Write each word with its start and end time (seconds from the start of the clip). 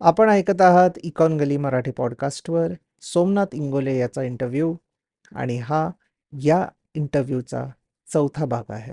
आपण 0.00 0.28
ऐकत 0.28 0.60
आहात 0.60 0.90
इकॉन 0.96 1.36
गली 1.36 1.56
मराठी 1.56 1.90
पॉडकास्टवर. 1.90 2.72
सोमनाथ 3.00 3.46
इंगोले 3.52 3.98
याचा 3.98 4.22
इंटरव्ह्यू 4.22 4.74
आणि 5.34 5.58
हा 5.58 5.90
या 6.32 6.66
इंटरव्ह्यूचा 6.94 7.64
चौथा 8.12 8.44
भाग 8.44 8.64
आहे. 8.68 8.92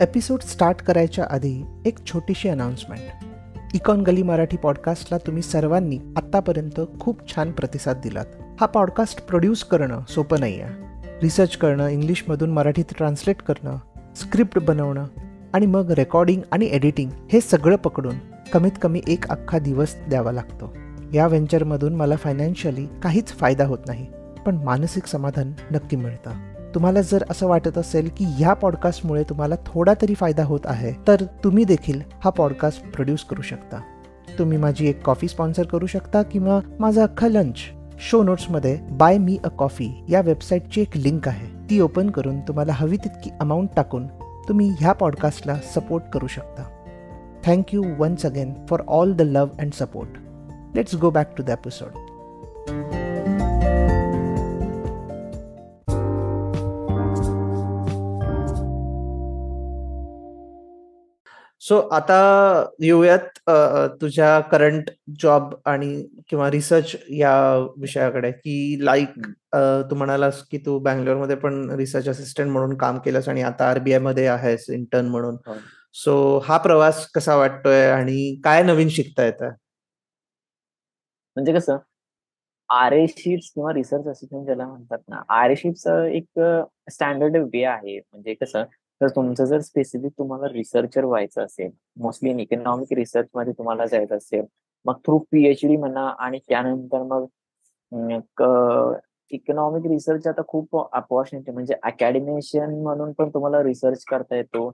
एपिसोड 0.00 0.40
स्टार्ट 0.40 0.82
करायच्या 0.82 1.26
आधी 1.30 1.64
एक 1.86 2.04
छोटीशी 2.06 2.48
अनाउन्समेंट 2.48 3.74
इकॉन 3.74 4.00
गली 4.00 4.22
मराठी 4.22 4.56
पॉडकास्टला 4.56 5.18
तुम्ही 5.18 5.42
सर्वांनी 5.42 5.98
आत्तापर्यंत 6.16 6.80
खूप 7.00 7.34
छान 7.34 7.52
प्रतिसाद 7.52 8.00
दिलात. 8.02 8.26
हा 8.60 8.66
पॉडकास्ट 8.66 9.26
प्रोड्यूस 9.26 9.64
करणं 9.64 10.00
सोपं 10.08 10.40
नाही 10.40 10.60
आहे 10.60 11.20
रिसर्च 11.20 11.56
करणं 11.56 11.88
इंग्लिशमधून 11.88 12.50
मराठीत 12.50 12.96
ट्रान्सलेट 12.96 13.42
करणं 13.42 13.76
स्क्रिप्ट 14.16 14.58
बनवणं 14.58 15.06
आणि 15.54 15.66
मग 15.66 15.90
रेकॉर्डिंग 15.90 16.40
आणि 16.52 16.66
एडिटिंग 16.66 17.10
हे 17.32 17.40
सगळं 17.40 17.76
पकडून 17.76 18.14
कमीत 18.52 18.72
कमी 18.82 19.00
एक 19.08 19.28
अख्खा 19.28 19.58
दिवस 19.58 19.94
द्यावा 20.08 20.32
लागतो. 20.32 20.72
या 21.12 21.26
व्हेंचरमधून 21.26 21.94
मला 21.94 22.16
फायनान्शियली 22.16 22.86
काहीच 23.02 23.28
फायदा 23.28 23.66
होत 23.66 23.78
नाही 23.86 24.06
पण 24.46 24.56
मानसिक 24.56 25.06
समाधान 25.06 25.52
नक्की 25.70 25.96
मिळतं. 25.96 26.30
तुम्हाला 26.74 27.00
जर 27.00 27.24
असं 27.30 27.46
वाटत 27.46 27.78
असेल 27.78 28.10
की 28.16 28.24
ह्या 28.24 28.52
पॉडकास्टमुळे 28.52 29.22
तुम्हाला 29.22 29.54
थोडा 29.66 29.94
तरी 30.02 30.14
फायदा 30.14 30.44
होत 30.44 30.60
आहे 30.64 30.92
तर 31.08 31.24
तुम्ही 31.44 31.64
देखील 31.64 32.00
हा 32.24 32.30
पॉडकास्ट 32.30 32.90
प्रोड्यूस 32.92 33.24
करू 33.24 33.42
शकता. 33.42 33.80
तुम्ही 34.38 34.58
माझी 34.58 34.88
एक 34.88 35.02
कॉफी 35.02 35.28
स्पॉन्सर 35.28 35.66
करू 35.66 35.86
शकता 35.86 36.22
किंवा 36.22 36.60
माझा 36.80 37.02
अख्खा 37.02 37.28
लंच 37.28 37.56
शो 38.00 38.22
नोट्समध्ये 38.22 38.78
बाय 38.90 39.18
मी 39.18 39.38
अ 39.44 39.48
कॉफी 39.48 40.04
या 40.08 40.20
वेबसाईटची 40.20 40.80
एक 40.80 40.96
लिंक 40.96 41.28
आहे. 41.28 41.46
ती 41.70 41.80
ओपन 41.80 42.10
करून 42.10 42.40
तुम्हाला 42.40 42.72
हवी 42.72 42.96
तितकी 42.96 43.30
अमाऊंट 43.40 43.68
टाकून 43.76 44.06
तुम्ही 44.48 44.74
ह्या 44.80 44.92
पॉडकास्टला 44.92 45.56
सपोर्ट 45.74 46.04
करू 46.12 46.26
शकता. 46.26 46.62
Thank you 47.46 47.82
once 47.98 48.26
again 48.26 48.54
for 48.70 48.82
all 48.88 49.14
the 49.14 49.20
love 49.20 49.50
and 49.58 49.72
support 49.72 50.08
let's 50.76 50.94
go 50.94 51.10
back 51.10 51.34
to 51.36 51.42
the 51.42 51.50
episode 51.50 51.90
so 61.64 61.78
आता 61.92 62.16
येऊयात 62.80 63.38
तुझ्या 64.00 64.40
करंट 64.40 64.90
जॉब 65.20 65.54
आणि 65.64 66.06
किंवा 66.28 66.50
रिसर्च 66.50 66.94
या 67.10 67.32
विषयाकडे 67.78 68.30
की 68.32 68.84
लाईक 68.84 69.18
तू 69.90 69.94
म्हणालास 69.94 70.42
की 70.42 70.58
तू 70.58 70.78
मध्ये 70.78 71.36
पण 71.36 71.70
रिसर्च 71.70 72.08
असिस्टंट 72.08 72.50
म्हणून 72.50 72.76
काम 72.76 72.98
केलंस 72.98 73.28
आणि 73.28 73.42
आता 73.42 73.68
आरबीआयमध्ये 73.70 74.26
आहेस 74.26 74.66
इंटर्न 74.70 75.06
म्हणून. 75.06 75.36
सो 75.94 76.12
हो. 76.12 76.38
हा 76.38 76.56
प्रवास 76.58 77.06
कसा 77.14 77.36
वाटतोय 77.36 77.86
आणि 77.90 78.40
काय 78.44 78.62
नवीन 78.62 78.88
शिकता 78.88 79.24
येत 79.24 79.42
म्हणजे 81.36 81.52
कसं 81.52 81.76
आर 82.70 82.92
ए 82.92 83.06
शीट्स 83.06 83.50
किंवा 83.54 83.72
रिसर्च 83.72 84.06
असिस्टंट 84.08 84.44
ज्याला 84.44 84.66
म्हणतात 84.66 84.98
ना 85.08 85.22
आर 85.40 85.50
ए 85.50 85.54
शीट्स 85.56 85.86
एक 85.86 86.40
स्टँडर्ड 86.90 87.36
वे 87.36 87.64
आहे. 87.64 87.98
म्हणजे 87.98 88.34
कसं 88.34 88.64
तर 89.00 89.08
तुमचं 89.08 89.44
जर 89.44 89.60
स्पेसिफिक 89.60 90.12
तुम्हाला 90.18 90.48
रिसर्चर 90.52 91.04
व्हायचं 91.04 91.42
असेल 91.42 91.70
मोस्टली 91.96 92.30
इन 92.30 92.40
इकॉनॉमिक 92.40 92.92
रिसर्च 92.92 93.28
मध्ये 93.34 93.52
तुम्हाला 93.52 93.86
जायचं 93.86 94.16
असेल 94.16 94.44
मग 94.86 94.94
थ्रू 95.04 95.18
पीएचडी 95.32 95.76
म्हणा 95.76 96.06
आणि 96.18 96.38
त्यानंतर 96.48 97.02
मग 97.02 97.26
इकॉनॉमिक 99.30 99.86
रिसर्च 99.86 100.26
आता 100.26 100.42
खूप 100.48 100.76
अपॉर्च्युनिटी 100.92 101.52
म्हणजे 101.52 101.74
अकॅडमिशियन 101.82 102.82
म्हणून 102.82 103.12
पण 103.12 103.28
तुम्हाला 103.28 103.62
रिसर्च 103.62 104.04
करता 104.04 104.36
येतो 104.36 104.70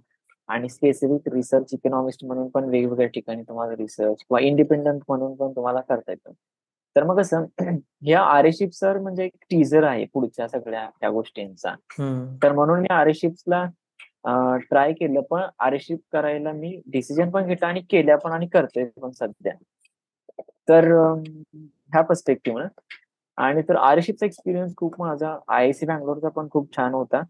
आणि 0.48 0.68
स्पेसिफिक 0.68 1.32
रिसर्च 1.34 1.74
इकॉनॉमिस्ट 1.74 2.24
म्हणून 2.24 2.48
पण 2.48 2.64
वेगवेगळ्या 2.64 3.08
ठिकाणी 3.08 3.42
तुम्हाला 3.42 3.72
रिसर्च 3.76 4.16
किंवा 4.18 4.40
इंडिपेंडंट 4.40 5.02
म्हणून 5.08 5.34
पण 5.34 5.52
तुम्हाला 5.56 5.80
करता 5.80 6.12
येतं. 6.12 6.32
तर 6.96 7.04
मग 7.04 7.18
कसं 7.20 7.44
ह्या 8.02 8.20
आरेशिप 8.22 8.70
सर 8.74 8.98
म्हणजे 8.98 9.24
एक 9.24 9.32
टीजर 9.50 9.84
आहे 9.84 10.04
पुढच्या 10.14 10.48
सगळ्या 10.48 10.88
त्या 11.00 11.10
गोष्टींचा. 11.10 11.74
तर 12.42 12.52
म्हणून 12.52 12.80
मी 12.80 12.88
आरेशिप्सला 12.90 13.64
ट्राय 14.24 14.92
केलं 14.92 15.20
पण 15.30 15.42
आरशिप 15.58 15.98
करायला 16.12 16.52
मी 16.52 16.80
डिसिजन 16.86 17.30
पण 17.30 17.46
घेतला 17.46 17.68
आणि 17.68 17.80
केल्या 17.90 18.16
पण 18.18 18.32
आणि 18.32 18.46
करतोय 18.48 18.84
पण 18.96 19.10
सध्या. 19.10 19.52
तर 20.68 20.88
ह्या 21.92 22.02
पर्स्पेक्टिव्ह 22.02 22.66
आणि 23.38 23.62
तर 23.68 23.76
आरशिपचा 23.76 24.26
एक्सपिरियन्स 24.26 24.74
खूप 24.76 25.00
माझा 25.00 25.30
आय 25.48 25.64
आय 25.64 25.72
सी 25.72 25.86
बँगलोरचा 25.86 26.28
पण 26.28 26.48
खूप 26.50 26.76
छान 26.76 26.94
होता. 26.94 27.22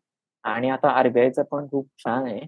आणि 0.44 0.68
आता 0.70 0.88
आरबीआयचा 0.90 1.42
पण 1.50 1.66
खूप 1.70 1.86
छान 1.98 2.26
आहे. 2.26 2.40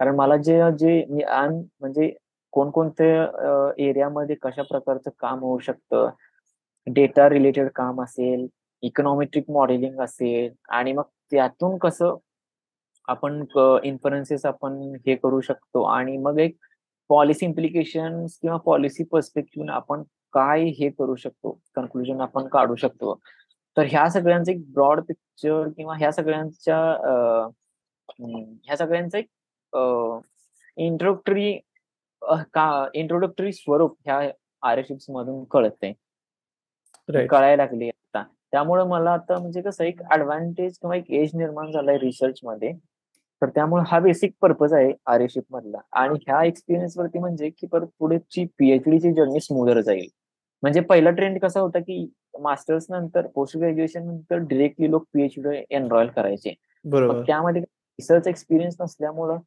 कारण 0.00 0.14
मला 0.16 0.36
जे 0.36 0.60
जे 0.78 1.04
मी 1.10 1.22
म्हणजे 1.24 2.10
कोणकोणत्या 2.52 3.72
एरियामध्ये 3.78 4.36
कशा 4.42 4.62
प्रकारचं 4.62 5.10
काम 5.20 5.38
होऊ 5.40 5.58
शकतं 5.58 6.10
डेटा 6.86 7.28
रिलेटेड 7.28 7.68
काम 7.74 8.02
असेल 8.02 8.46
इकॉनॉमेट्रिक 8.82 9.50
मॉडेलिंग 9.50 10.00
असेल 10.00 10.52
आणि 10.70 10.92
मग 10.92 11.02
त्यातून 11.32 11.76
कसं 11.78 12.16
आपण 13.08 13.44
इन्फरन्सेस 13.84 14.44
आपण 14.46 14.78
हे 15.06 15.14
करू 15.16 15.40
शकतो. 15.40 15.82
आणि 15.82 16.16
मग 16.16 16.38
एक 16.40 16.56
पॉलिसी 17.10 17.46
इम्प्लिकेशन 17.46 18.24
किंवा 18.42 18.56
पॉलिसी 18.64 19.04
पर्स्पेक्टिव्ह 19.12 19.70
आपण 19.72 20.02
काय 20.34 20.64
हे 20.78 20.88
करू 20.98 21.14
शकतो 21.16 21.50
कन्क्लुजन 21.76 22.20
आपण 22.20 22.48
काढू 22.52 22.74
शकतो. 22.76 23.14
तर 23.76 23.86
ह्या 23.90 24.08
सगळ्यांचं 24.10 24.52
एक 24.52 24.62
ब्रॉड 24.74 25.00
पिक्चर 25.08 25.68
किंवा 25.76 25.96
ह्या 25.98 26.10
सगळ्यांच्या 26.12 26.76
ह्या 28.20 28.76
सगळ्यांचं 28.76 29.18
एक 29.18 29.26
इंट्रोडक्टरी 30.76 31.52
का 32.52 32.86
इंट्रोडक्टरी 32.94 33.52
स्वरूप 33.52 33.96
ह्या 34.06 34.20
आर 34.62 34.80
मधून 35.10 35.44
कळतंय. 35.50 35.92
कळायला 37.08 37.56
लागली 37.56 37.88
आता. 37.88 38.22
त्यामुळे 38.52 38.84
मला 38.88 39.12
आता 39.12 39.38
म्हणजे 39.38 39.62
कसं 39.62 39.84
एक 39.84 40.00
ऍडव्हान्टेज 40.12 40.78
किंवा 40.80 40.96
एक 40.96 41.10
एज 41.10 41.34
निर्माण 41.36 41.70
झालाय 41.72 41.98
रिसर्च 41.98 42.40
मध्ये. 42.44 42.72
तर 43.42 43.48
त्यामुळे 43.48 43.82
हा 43.86 43.98
बेसिक 44.00 44.32
पर्पज 44.42 44.72
आहे 44.74 44.92
आर्यशिप 45.06 45.44
मधला. 45.50 45.78
आणि 45.92 46.18
ह्या 46.26 46.42
एक्सपिरियन्स 46.44 46.96
वरती 46.98 47.18
म्हणजे 47.18 47.50
की 47.50 47.66
परत 47.66 47.86
पुढेची 47.98 48.44
पीएचडीची 48.58 49.12
जर्नी 49.12 49.40
स्मूदर 49.40 49.80
जाईल. 49.80 50.08
म्हणजे 50.62 50.80
पहिला 50.80 51.10
ट्रेंड 51.10 51.38
कसा 51.40 51.60
होता 51.60 51.78
की 51.78 52.06
मास्टर्स 52.40 52.86
नंतर 52.90 53.26
पोस्ट 53.34 53.56
ग्रॅज्युएशन 53.56 54.06
नंतर 54.06 54.38
डिरेक्टली 54.48 54.90
लोक 54.90 55.04
पीएचडी 55.14 55.62
एनरॉयल 55.70 56.08
करायचे. 56.08 56.54
बरोबर. 56.84 57.22
त्यामध्ये 57.26 57.62
रिसर्च 57.62 58.26
एक्सपिरियन्स 58.28 58.76
नसल्यामुळं 58.80 59.38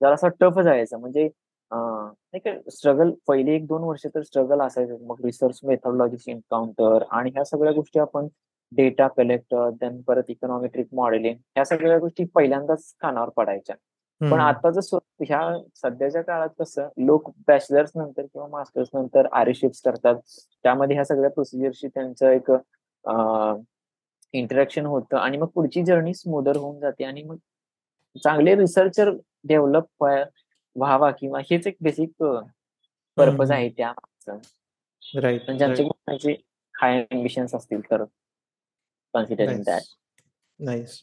जरासा 0.00 0.28
टफ 0.40 0.58
जायचं. 0.58 0.98
म्हणजे 0.98 1.28
नाही 1.70 2.70
स्ट्रगल 2.70 3.10
पहिले 3.28 3.54
एक 3.54 3.66
दोन 3.66 3.82
वर्ष 3.82 4.06
तर 4.14 4.22
स्ट्रगल 4.22 4.60
असायचं. 4.60 4.96
मग 5.06 5.24
रिसर्च 5.24 5.60
मेथॉलॉजी 5.64 6.30
एन्काउंटर 6.30 7.04
आणि 7.10 7.30
ह्या 7.30 7.44
सगळ्या 7.44 7.72
गोष्टी 7.72 8.00
आपण 8.00 8.26
डेटा 8.72 9.06
कलेक्टर 9.08 9.70
देन 9.80 10.00
परत 10.02 10.24
इकॉनॉमेट्रिक 10.28 10.86
मॉडेलिंग 10.92 11.36
ह्या 11.54 11.64
सगळ्या 11.64 11.98
गोष्टी 11.98 12.24
पहिल्यांदाच 12.34 12.92
कानावर 13.00 13.28
पडायच्या. 13.36 13.76
पण 14.20 14.40
आता 14.40 14.70
जर 14.70 14.96
ह्या 15.20 15.40
सध्याच्या 15.76 16.22
काळात 16.22 16.48
कसं 16.58 16.88
लोक 17.06 17.30
बॅचलर्स 17.46 17.90
नंतर 17.96 18.22
किंवा 18.22 18.46
मास्टर्स 18.48 18.88
नंतर 18.94 19.26
आरिशिप्स 19.32 19.80
करतात. 19.82 20.16
त्यामध्ये 20.64 20.96
ह्या 20.96 21.04
सगळ्या 21.04 21.30
प्रोसिजरशी 21.30 21.88
त्यांचं 21.88 22.30
एक 22.30 22.50
इंटरॅक्शन 24.34 24.86
होतं 24.86 25.16
आणि 25.16 25.36
मग 25.36 25.46
पुढची 25.46 25.82
जर्नी 25.84 26.14
स्मूदर 26.14 26.56
होऊन 26.56 26.78
जाते 26.80 27.04
आणि 27.04 27.22
मग 27.22 27.36
चांगले 28.16 28.54
रिसर्चर 28.56 29.10
डेव्हलप 29.44 30.04
व्हावा 30.76 31.10
किंवा 31.10 31.40
हेच 31.50 31.66
एक 31.66 31.76
बेसिक 31.80 32.22
पर्पज 33.16 33.50
आहे 33.50 33.68
त्या 33.68 33.92
राईट 35.16 35.50
ज्यांचे 35.50 36.32
हाय 36.74 37.02
अम्बिशन्स 37.10 37.54
असतील 37.54 37.80
तर. 37.90 38.04
कन्सिडरिंग 39.14 39.62
दॅट 39.62 39.82
नाईस 40.60 41.00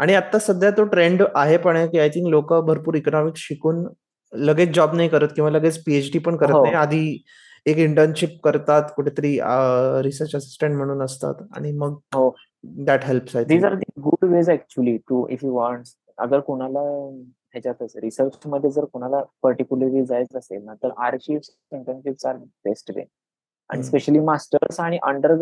आणि 0.00 0.14
आता 0.14 0.38
सध्या 0.38 0.70
तो 0.70 0.84
ट्रेंड 0.84 1.22
आहे 1.34 1.56
पण 1.58 1.86
की 1.86 1.98
आय 1.98 2.08
थिंक 2.08 2.26
लोक 2.28 2.52
भरपूर 2.64 2.94
इकॉनॉमिक्स 2.94 3.40
शिकून 3.40 3.86
लगेच 4.32 4.74
जॉब 4.74 4.94
नाही 4.94 5.08
करत 5.08 5.28
किंवा 5.34 5.50
लगेच 5.50 5.82
पीएचडी 5.84 6.18
पण 6.18 6.36
करत 6.36 6.52
हो. 6.52 6.62
नाही. 6.62 6.74
आधी 6.74 7.22
एक 7.66 7.76
इंटर्नशिप 7.78 8.38
करतात 8.44 8.82
कुठेतरी 8.96 9.38
रिसर्च 10.02 10.34
असिस्टंट 10.36 10.76
म्हणून 10.76 11.02
असतात 11.02 11.42
आणि 11.56 11.72
मग 11.72 11.98
that 12.84 13.04
helps 13.04 13.36
these 13.38 13.64
are 13.64 13.74
the 13.74 13.90
good 14.00 14.24
ways 14.24 14.50
actually 14.50 14.96
to 15.08 15.26
if 15.30 15.44
you 15.44 15.52
want 15.52 15.88
अगर 16.18 16.40
कोणाला 16.40 16.80
ह्याच्यातच 17.52 17.96
रिसर्च 17.96 18.46
मध्ये 18.46 18.70
जर 18.70 18.84
कोणाला 18.84 19.22
पर्टिक्युलरली 19.42 20.04
जायचं 20.04 20.38
असेल 20.38 20.64
ना 20.64 20.74
तर 20.74 20.90
आर्शिप्स 21.04 21.50
इंटर्नशिप्स 21.72 22.26
आर 22.26 22.36
बेस्ट 22.64 22.90
वे 22.96 23.04
आणि 23.70 23.82
स्पेशली 23.82 24.18
मास्टर्स 24.20 24.80
आणि 24.80 24.98
अंडर 25.02 25.34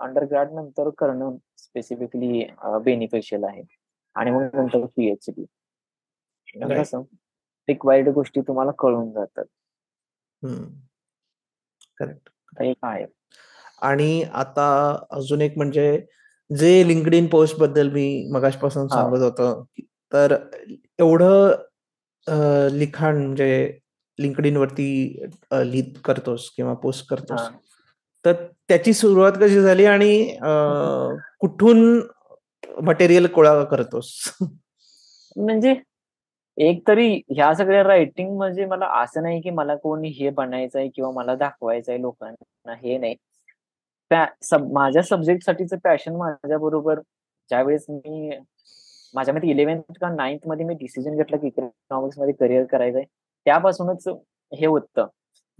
ग्रॅड 0.00 0.08
अंडर 0.08 0.24
ग्रॅड 0.24 0.52
नंतर 0.52 0.90
करणं 0.98 1.36
स्पेसिफिकली 1.58 2.44
बेनिफिशियल 2.84 3.44
आहे. 3.44 3.62
आणि 4.14 4.30
मग 4.30 4.42
नंतर 4.42 4.86
पीएचडी 4.86 5.44
कसं 6.74 7.02
रिक्वायर्ड 7.68 8.08
गोष्टी 8.08 8.40
तुम्हाला 8.40 8.70
कळून 8.78 9.12
जातात. 9.12 9.44
करेक्ट 12.00 12.30
आहे? 12.82 13.06
आणि 13.82 14.22
आता 14.22 14.96
अजून 15.10 15.40
एक 15.40 15.52
म्हणजे 15.56 16.06
जे 16.58 16.88
लिंकड 16.88 17.14
इन 17.14 17.26
पोस्टबद्दल 17.26 17.90
मी 17.90 18.28
मगाशपासून 18.32 18.88
सांगत 18.88 19.18
होतो 19.18 19.64
तर 20.12 20.36
एवढं 20.98 21.54
लिखाण 22.70 23.26
म्हणजे 23.26 23.78
लिंकडइन 24.20 24.56
वरती 24.56 25.20
लिहित 25.52 25.94
करतोस 26.04 26.50
किंवा 26.50 26.74
पोस्ट 26.74 27.08
करतोस 27.10 27.40
तर 28.24 28.32
त्याची 28.68 28.92
सुरुवात 28.92 29.32
कशी 29.32 29.60
झाली 29.60 29.84
आणि 29.86 30.36
कुठून 31.40 32.00
मटेरियल 32.84 33.26
कोळा 33.26 33.62
करतोस? 33.64 34.12
म्हणजे 35.36 35.74
एक 36.56 36.80
तरी 36.88 37.08
ह्या 37.28 37.52
सगळ्या 37.54 37.82
रायटिंग 37.84 38.36
म्हणजे 38.36 38.64
मला 38.66 38.86
असं 39.02 39.22
नाही 39.22 39.40
की 39.40 39.50
मला 39.50 39.74
कोणी 39.76 40.08
हे 40.10 40.30
बनायचंय 40.30 40.88
किंवा 40.94 41.10
मला 41.10 41.34
दाखवायचंय 41.34 41.98
लोकांना 42.00 42.74
हे 42.74 42.96
नाही. 42.98 43.14
माझ्या 44.10 45.02
सब्जेक्ट 45.02 45.44
साठीच 45.44 45.74
पॅशन 45.84 46.16
माझ्या 46.16 46.58
बरोबर 46.58 47.00
ज्यावेळेस 47.50 47.84
मी 47.88 48.30
माझ्या 49.14 49.34
मते 49.34 49.50
इलेव्हन्थ 49.50 49.98
का 50.00 50.08
नाईन्थमध्ये 50.14 50.66
मी 50.66 50.74
डिसिजन 50.74 51.16
घेतला 51.16 51.36
की 51.36 51.46
इकॉनॉमिक्समध्ये 51.46 52.34
करिअर 52.40 52.64
करायचंय 52.72 53.04
त्यापासूनच 53.46 54.08
हे 54.52 54.66
होतं. 54.66 55.06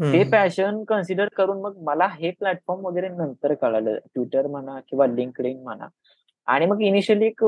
ते 0.00 0.22
पॅशन 0.30 0.82
कन्सिडर 0.88 1.28
करून 1.36 1.60
मग 1.62 1.76
मला 1.84 2.06
हे 2.10 2.30
प्लॅटफॉर्म 2.30 2.84
वगैरे 2.86 3.08
नंतर 3.08 3.54
कळालं. 3.54 3.96
ट्विटर 4.14 4.46
म्हणा 4.46 4.78
किंवा 4.88 5.06
लिंकड 5.06 5.46
इन 5.46 5.62
म्हणा. 5.62 5.88
आणि 6.48 6.66
मग 6.66 6.80
इनिशियली 6.82 7.26
एक 7.26 7.44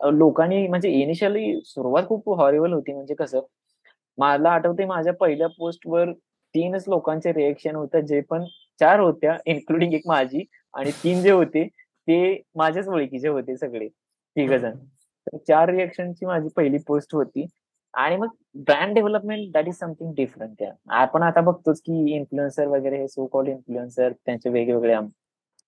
लोकांनी 0.00 0.66
म्हणजे 0.68 0.90
इनिशियली 0.92 1.60
सुरुवात 1.64 2.04
खूप 2.08 2.28
हॉरेबल 2.40 2.72
होती. 2.72 2.92
म्हणजे 2.92 3.14
कसं 3.14 3.40
मला 4.18 4.50
आठवते 4.50 4.84
माझ्या 4.86 5.12
पहिल्या 5.14 5.46
पोस्टवर 5.58 6.12
तीनच 6.54 6.84
लोकांचे 6.88 7.32
रिएक्शन 7.32 7.76
होतं. 7.76 8.00
जे 8.00 8.20
पण 8.30 8.44
चार 8.80 9.00
होत्या 9.00 9.36
इन्क्लुडिंग 9.46 9.94
एक 9.94 10.06
माझी 10.08 10.44
आणि 10.74 10.90
तीन 11.04 11.20
जे 11.22 11.30
होते 11.30 11.66
ते 12.08 12.42
माझ्याच 12.56 12.88
ओळखीचे 12.88 13.28
होते 13.28 13.56
सगळे 13.56 13.88
तिघ 13.88 14.52
जण 14.52 14.76
तर 15.26 15.36
चार 15.38 15.68
रिएक्शनची 15.70 16.26
माझी 16.26 16.48
पहिली 16.56 16.78
पोस्ट 16.86 17.14
होती. 17.14 17.46
आणि 17.94 18.16
मग 18.16 18.28
brand 18.56 18.94
development 18.94 19.50
that 19.52 19.68
is 19.68 19.78
something 19.78 20.12
different 20.16 20.62
आपण 20.90 21.22
आता 21.22 21.40
बघतोच 21.40 21.80
की 21.80 22.14
इन्फ्लुएन्सर 22.16 22.66
वगैरे 22.68 22.98
हे 23.00 23.08
सो 23.08 23.26
कॉल्ड 23.32 23.48
इन्फ्लुएन्सर 23.48 24.12
त्यांचे 24.26 24.50
वेगवेगळ्या 24.50 25.00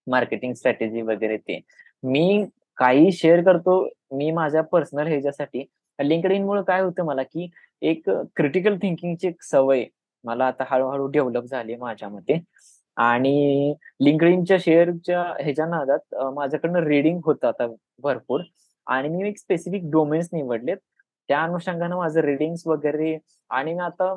मार्केटिंग 0.07 0.53
स्ट्रॅटेजी 0.55 1.03
वगैरे 1.03 1.37
ते. 1.37 1.61
मी 2.03 2.45
काही 2.79 3.11
शेअर 3.13 3.43
करतो 3.45 3.83
मी 4.17 4.31
माझ्या 4.31 4.63
पर्सनल 4.73 5.07
ह्याच्यासाठी. 5.07 5.65
लिंकड 5.99 6.33
इन 6.33 6.45
मुळे 6.45 6.63
काय 6.67 6.81
होतं 6.83 7.05
मला 7.07 7.23
की 7.23 7.49
एक 7.83 8.09
क्रिटिकल 8.37 8.77
थिंकिंगची 8.83 9.29
एक 9.29 9.43
सवय 9.43 9.85
मला 10.25 10.47
आता 10.47 10.65
हळूहळू 10.71 11.07
डेव्हलप 11.13 11.45
झाली 11.51 11.77
माझ्या 11.77 12.09
मते. 12.09 12.41
आणि 12.97 13.75
लिंकडिनच्या 14.05 14.57
शेअरच्या 14.61 15.23
ह्याच्या 15.41 15.67
नादात 15.67 16.15
माझ्याकडनं 16.35 16.87
रिडिंग 16.87 17.21
होतं 17.25 17.49
आता 17.49 17.67
भरपूर. 18.03 18.41
आणि 18.87 19.09
मी 19.09 19.29
एक 19.29 19.39
स्पेसिफिक 19.39 19.91
डोमेन्स 19.93 20.29
निवडलेत. 20.33 20.77
त्या 21.29 21.43
अनुषंगानं 21.43 21.97
माझं 21.97 22.21
रिडिंग्स 22.21 22.67
वगैरे 22.67 23.17
आणि 23.51 23.75
मी 23.75 23.81
आता 23.81 24.15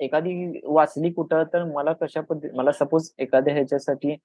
एखादी 0.00 0.60
वाचली 0.64 1.10
कुठं 1.12 1.42
तर 1.52 1.64
मला 1.64 1.92
कशा 1.92 2.20
पद्धती 2.20 2.56
मला 2.56 2.72
सपोज 2.72 3.10
एखाद्या 3.18 3.54
ह्याच्यासाठी 3.54 4.16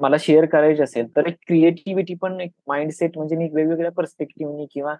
मला 0.00 0.16
शेअर 0.20 0.44
करायचे 0.46 0.82
असेल 0.82 1.06
तर 1.16 1.26
एक 1.26 1.36
क्रिएटिव्हिटी 1.46 2.14
पण 2.14 2.40
एक 2.40 2.50
माइंडसेट 2.66 3.16
म्हणजे 3.18 3.36
मी 3.36 3.48
वेगवेगळ्या 3.52 3.90
पर्स्पेक्टिव्हनी 3.92 4.66
किंवा 4.74 4.94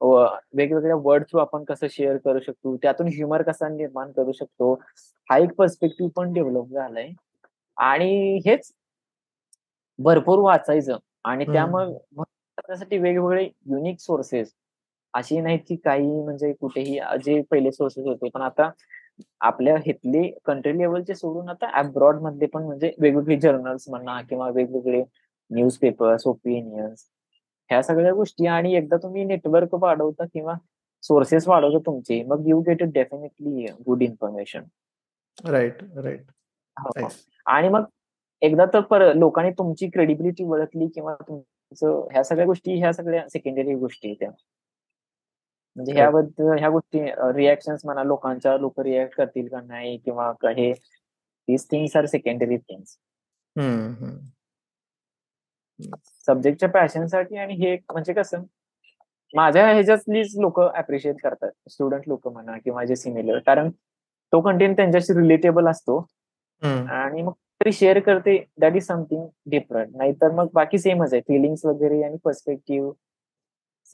वेगवेगळ्या 0.00 0.96
वर्ड 0.96 1.24
थ्रू 1.24 1.40
आपण 1.40 1.64
कसं 1.64 1.86
शेअर 1.90 2.16
करू 2.16 2.40
शकतो 2.40 2.76
त्यातून 2.76 3.06
ह्युमर 3.06 3.42
कसा 3.42 3.68
निर्माण 3.68 4.12
करू 4.12 4.32
शकतो 4.32 4.72
हा 5.30 5.38
एक 5.38 5.52
पर्स्पेक्टिव्ह 5.54 6.10
पण 6.16 6.32
डेव्हलप 6.32 6.72
झालाय. 6.72 7.08
आणि 7.76 8.38
हेच 8.46 8.72
भरपूर 9.98 10.38
वाचायचं 10.38 10.98
आणि 11.24 11.44
त्यामुळे 11.44 12.22
त्यासाठी 12.58 12.98
वेगवेगळे 12.98 13.44
युनिक 13.44 14.00
सोर्सेस 14.00 14.52
अशी 15.16 15.40
नाहीत 15.40 15.60
की 15.68 15.76
काही 15.76 16.06
म्हणजे 16.22 16.52
कुठेही 16.52 16.98
जे 17.24 17.40
पहिले 17.50 17.72
सोर्सेस 17.72 18.06
होते. 18.06 18.28
पण 18.28 18.42
आता 18.42 18.70
आपल्या 19.40 19.76
हेतले 19.86 20.28
कंट्री 20.44 20.76
लेवलचे 20.78 21.14
सोडून 21.14 21.48
आता 21.48 21.70
अब्रॉड 21.80 22.20
मधले 22.22 22.46
पण 22.46 22.64
म्हणजे 22.64 22.92
वेगवेगळे 23.00 23.36
जर्नल्स 23.40 23.88
म्हणा 23.88 24.20
किंवा 24.22 24.48
वेगवेगळे 24.50 25.02
न्यूज 25.50 25.76
पेपर्स 25.78 26.26
ओपिनियन्स 26.26 27.04
ह्या 27.70 27.82
सगळ्या 27.82 28.12
गोष्टी 28.14 28.46
आणि 28.46 28.74
एकदा 28.74 28.96
तुम्ही 28.96 29.24
नेटवर्क 29.24 29.74
वाढवता 29.74 30.24
किंवा 30.24 30.54
सोर्सेस 31.04 31.46
वाढवता 31.48 31.78
तुमचे 31.86 32.22
मग 32.22 32.48
you 32.48 32.60
get 32.60 32.82
definitely 32.84 33.66
good 33.86 34.02
information 34.02 34.62
right 35.50 35.82
right 35.96 36.30
आणि 37.46 37.68
मग 37.68 37.84
एकदा 38.42 38.64
तर 38.74 39.12
लोकांनी 39.14 39.50
तुमची 39.50 39.88
क्रेडिबिलिटी 39.88 40.44
ओळखली 40.44 40.86
किंवा 40.86 41.14
तुमचं 41.28 42.06
ह्या 42.12 42.22
सगळ्या 42.24 42.46
गोष्टी 42.46 42.78
ह्या 42.78 42.92
सगळ्या 42.92 43.28
सेकंडरी 43.28 43.74
गोष्टी 43.74 44.14
त्या. 44.14 44.30
म्हणजे 45.76 45.92
ह्याबद्दल 45.92 46.58
ह्या 46.58 46.68
गोष्टी 46.70 47.00
रिॲक्शन 47.34 47.76
म्हणा 47.84 48.04
लोकांच्या 48.04 48.56
लोक 48.58 48.80
रिॲक्ट 48.80 49.16
करतील 49.16 49.48
का 49.48 49.60
नाही 49.60 49.96
किंवा 50.04 50.30
हे 50.48 50.72
these 50.72 51.66
things 51.70 51.96
are 51.96 52.06
secondary 52.06 52.56
things 52.58 52.96
सब्जेक्टच्या 56.26 56.68
पॅशनसाठी 56.68 57.36
आणि 57.36 57.54
हे 57.54 57.74
म्हणजे 57.92 58.12
कसं 58.12 58.42
माझ्या 59.34 59.66
ह्याच्यातलीच 59.72 60.36
लोक 60.40 60.60
अप्रिशिएट 60.60 61.16
करतात. 61.22 61.50
स्टुडंट 61.70 62.02
लोक 62.08 62.28
म्हणा 62.28 62.56
किंवा 62.64 62.84
जे 62.84 62.96
सिमिलर 62.96 63.38
कारण 63.46 63.70
तो 64.32 64.40
कंटेंट 64.40 64.76
त्यांच्याशी 64.76 65.14
रिलेटेबल 65.20 65.68
असतो. 65.68 65.98
आणि 66.62 67.22
मग 67.22 67.32
तरी 67.60 67.72
शेअर 67.72 67.98
करते 68.00 68.36
दॅट 68.60 68.76
इज 68.76 68.86
समथिंग 68.86 69.26
डिफरंट 69.50 69.96
नाहीतर 69.96 70.30
मग 70.34 70.48
बाकी 70.54 70.78
सेमच 70.78 71.12
आहे. 71.12 71.20
फिलिंग्स 71.28 71.64
वगैरे 71.66 72.02
आणि 72.04 72.16
पर्स्पेक्टिव्ह 72.24 72.92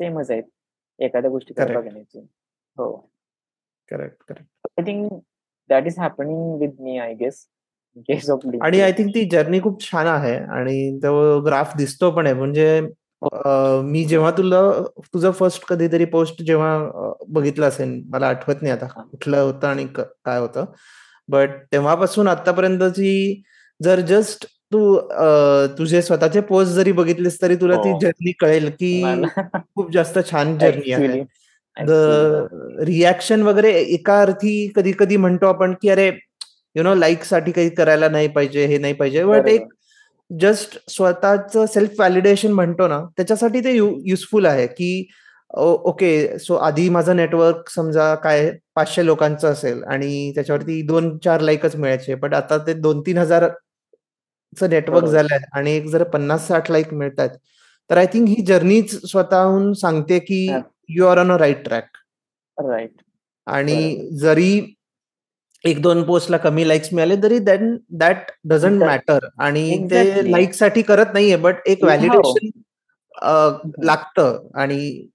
सेमच 0.01 0.31
आहेत. 0.31 0.43
एखाद्या 1.05 1.31
गोष्टी 1.31 1.55
बघण्याची. 1.57 2.19
हो. 2.77 2.93
Correct 3.91 4.23
correct 4.29 4.69
I 4.79 4.85
think 4.87 5.13
that 5.71 5.87
is 5.87 5.99
happening 5.99 6.61
with 6.61 6.81
me 6.81 6.99
I 6.99 7.15
guess 7.15 7.47
आणि 8.63 8.81
आय 8.81 8.93
थिंक 8.99 9.09
ती 9.15 9.25
जर्नी 9.31 9.61
खूप 9.63 9.81
छान 9.83 10.07
आहे 10.07 10.35
आणि 10.37 10.99
तो 11.03 11.41
ग्राफ 11.45 11.77
दिसतो 11.77 12.11
पण 12.11 12.27
आहे. 12.27 12.35
म्हणजे 12.35 12.81
मी 13.85 14.05
जेव्हा 14.05 14.31
तुला 14.37 14.61
तुझं 15.15 15.31
फर्स्ट 15.31 15.65
कधीतरी 15.67 16.05
पोस्ट 16.05 16.43
जेव्हा 16.43 17.13
बघितलं 17.29 17.67
असेल 17.67 18.01
मला 18.13 18.29
आठवत 18.29 18.63
नाही 18.63 18.73
आता 18.73 18.87
कुठलं 19.01 19.41
होतं 19.41 19.67
आणि 19.69 19.87
काय 19.97 20.39
होतं. 20.39 20.65
बट 21.29 21.51
तेव्हापासून 21.73 22.29
आतापर्यंतची 22.29 23.43
जर 23.81 24.01
जस्ट 24.09 24.47
तू 24.73 24.97
तुझे 25.79 26.03
स्वतःचे 26.03 26.41
पोस्ट 26.49 26.73
जरी 26.75 26.93
बघितलेस 26.93 27.41
तरी 27.43 27.57
तुला 27.61 27.77
ती 27.77 27.93
जर्नी 28.01 28.31
हो. 28.31 28.47
कळेल 28.47 28.69
की 28.81 29.03
खूप 29.77 29.91
जास्त 29.93 30.19
छान 30.31 30.57
जर्नी 30.61 30.93
आहे. 30.93 31.23
रिॲक्शन 32.87 33.43
वगैरे 33.43 33.73
एका 33.95 34.21
अर्थी 34.23 34.55
कधी 34.77 34.93
कधी 34.99 35.17
म्हणतो 35.17 35.47
आपण 35.47 35.75
की 35.83 35.89
अरे 35.91 36.09
यु 36.77 36.83
नो 36.83 36.95
लाईकसाठी 36.95 37.53
काही 37.53 37.69
करायला 37.71 38.09
नाही 38.09 38.29
पाहिजे 38.29 38.67
हे 38.67 38.79
नाही 38.79 38.93
पाहिजे. 38.95 39.25
बट 39.25 39.49
एक 39.49 39.67
जस्ट 40.31 40.79
स्वतःच 40.91 41.57
सेल्फ 41.73 41.91
व्हॅलिडेशन 41.99 42.53
म्हणतो 42.53 42.87
ना 42.89 43.01
त्याच्यासाठी 43.17 43.61
ते 43.65 43.73
युजफुल 43.77 44.47
आहे 44.47 44.67
की 44.69 44.93
ओके 45.57 46.39
सो 46.39 46.55
आधी 46.67 46.89
माझं 46.89 47.17
नेटवर्क 47.17 47.69
समजा 47.71 48.15
काय 48.23 48.51
पाचशे 48.77 49.05
लोकांचं 49.07 49.49
असेल 49.53 49.83
आणि 49.85 50.33
त्याच्यावरती 50.35 50.81
दोन 50.87 51.17
चार 51.25 51.41
लाईकच 51.41 51.77
मिळायचे. 51.77 52.15
बट 52.15 52.35
आता 52.35 52.59
ते 52.67 52.73
दोन 52.75 53.01
तीन 53.07 53.19
हजार 53.19 53.49
नेटवर्क 54.61 55.07
झालंय 55.07 55.39
आणि 55.53 55.73
एक 55.77 55.87
जर 55.87 56.03
पन्नास 56.03 56.47
साठ 56.49 56.71
लाईक 56.71 56.93
मिळतात 56.95 57.29
तर 57.91 57.97
आय 57.99 58.07
थिंक 58.07 58.29
ही 58.29 58.43
जर्नीच 58.47 58.95
स्वतःहून 59.11 59.73
सांगते 59.73 60.19
की 60.19 60.47
you 60.89 61.07
are 61.07 61.19
on 61.19 61.33
a 61.33 61.37
right 61.39 61.65
track 61.65 61.97
right 62.59 62.91
आणि 63.47 64.09
जरी 64.13 64.75
एक 65.65 65.81
दोन 65.83 66.03
पोस्टला 66.03 66.37
कमी 66.37 66.69
लाईक्स 66.69 66.89
मिळाले 66.93 67.17
तरी 67.23 67.39
देन 67.39 67.77
दॅट 67.91 68.31
डझंट 68.45 68.83
मॅटर 68.83 69.27
आणि 69.39 69.87
ते 69.91 70.33
लाईकसाठी 70.33 70.83
करत 70.83 71.13
नाहीये 71.15 71.37
बट 71.37 71.55
एक 71.67 71.85
व्हॅलिडेशन 71.85 72.49
लागतं. 73.85 74.49
आणि 74.55 75.07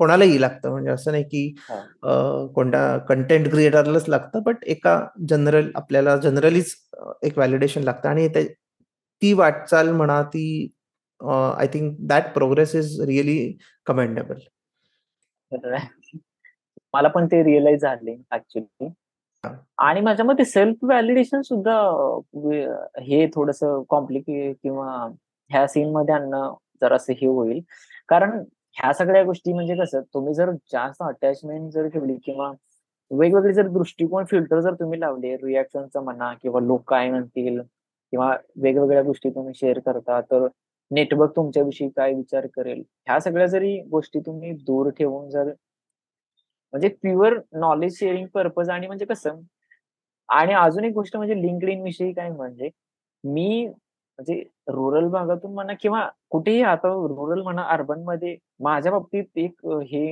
कोणालाही 0.00 0.40
लागतं. 0.40 0.70
म्हणजे 0.70 0.90
असं 0.90 1.12
नाही 1.12 1.24
की 1.24 1.48
कोणत्या 2.54 2.96
कंटेंट 3.08 3.48
क्रिएटरलाच 3.50 4.08
लागतं 4.08 4.42
बट 4.44 4.64
एका 4.74 4.98
जनरल 5.28 5.70
आपल्याला 5.76 6.16
जनरलीच 6.22 6.74
एक 7.24 7.36
व्हॅलिडेशन 7.38 7.82
लागतं. 7.84 8.08
आणि 8.08 8.28
ती 9.22 9.32
वाटचाल 9.32 9.90
म्हणा 9.92 10.22
ती 10.34 10.46
I 11.20 11.66
think 11.72 11.96
that 12.08 12.32
progress 12.34 12.74
is 12.76 13.00
really 13.06 13.36
commendable 13.86 14.38
मला 16.94 17.08
पण 17.08 17.26
ते 17.26 17.42
रिअलाइज 17.44 17.80
झाले 17.82 18.16
ऍक्च्युली 18.32 18.88
आणि 19.78 20.00
माझ्या 20.00 20.24
मते 20.26 20.44
सेल्फ 20.44 20.84
व्हॅलिडेशन 20.84 21.40
सुद्धा 21.42 21.74
हे 23.06 23.26
थोडस 23.34 23.58
कॉम्प्लिकेट 23.88 24.56
किंवा 24.62 24.86
ह्या 25.50 25.66
सीन 25.68 25.90
मध्ये 25.92 26.14
आणणं 26.14 26.54
जरासं 26.82 27.12
हे 27.20 27.26
होईल. 27.26 27.60
कारण 28.08 28.42
ह्या 28.76 28.92
सगळ्या 28.92 29.22
गोष्टी 29.24 29.52
म्हणजे 29.52 29.74
कसं 29.76 30.00
तुम्ही 30.14 30.34
जर 30.34 30.50
जास्त 30.72 31.02
अटॅचमेंट 31.02 31.70
जर 31.72 31.86
ठेवली 31.88 32.16
किंवा 32.24 32.50
वेगवेगळे 33.10 33.52
जर 33.52 33.68
दृष्टिकोन 33.68 34.24
फिल्टर 34.24 34.60
जर 34.60 34.74
तुम्ही 34.74 35.00
लावले 35.00 35.34
रिॲक्शनचा 35.36 36.00
म्हणा 36.00 36.32
किंवा 36.42 36.60
लोक 36.60 36.82
काय 36.88 37.10
म्हणतील 37.10 37.60
किंवा 37.60 38.34
वेगवेगळ्या 38.56 39.02
गोष्टी 39.02 39.30
तुम्ही 39.30 39.54
शेअर 39.54 39.78
करता 39.78 40.20
तर 40.20 40.46
नेटवर्क 40.90 41.36
तुमच्याविषयी 41.36 41.88
काय 41.88 42.12
विचार 42.14 42.46
करेल? 42.46 42.82
ह्या 43.06 43.18
सगळ्या 43.20 43.46
जरी 43.46 43.78
गोष्टी 43.90 44.20
तुम्ही 44.20 44.52
दूर 44.66 44.90
ठेवून 44.90 45.28
जर 45.30 45.44
म्हणजे 46.72 46.88
प्युअर 47.02 47.38
नॉलेज 47.52 47.98
शेअरिंग 47.98 48.26
पर्पज 48.26 48.70
आणि 48.70 48.86
म्हणजे 48.86 49.04
कसं 49.04 49.40
आणि 50.28 50.52
अजून 50.54 50.84
एक 50.84 50.92
गोष्ट 50.92 51.16
म्हणजे 51.16 51.40
लिंकड 51.42 51.68
इन 51.68 51.82
विषयी 51.82 52.12
काय 52.12 52.30
म्हणजे 52.30 52.70
मी 53.24 53.66
म्हणजे 54.18 54.42
रुरल 54.68 55.08
भागातून 55.08 55.54
म्हणा 55.54 55.72
किंवा 55.80 56.08
कुठेही 56.30 56.62
आता 56.62 56.88
रुरल 56.88 57.42
म्हणा 57.42 57.62
अर्बनमध्ये 57.62 58.36
माझ्या 58.60 58.92
बाबतीत 58.92 59.38
एक 59.38 59.66
हे 59.66 60.06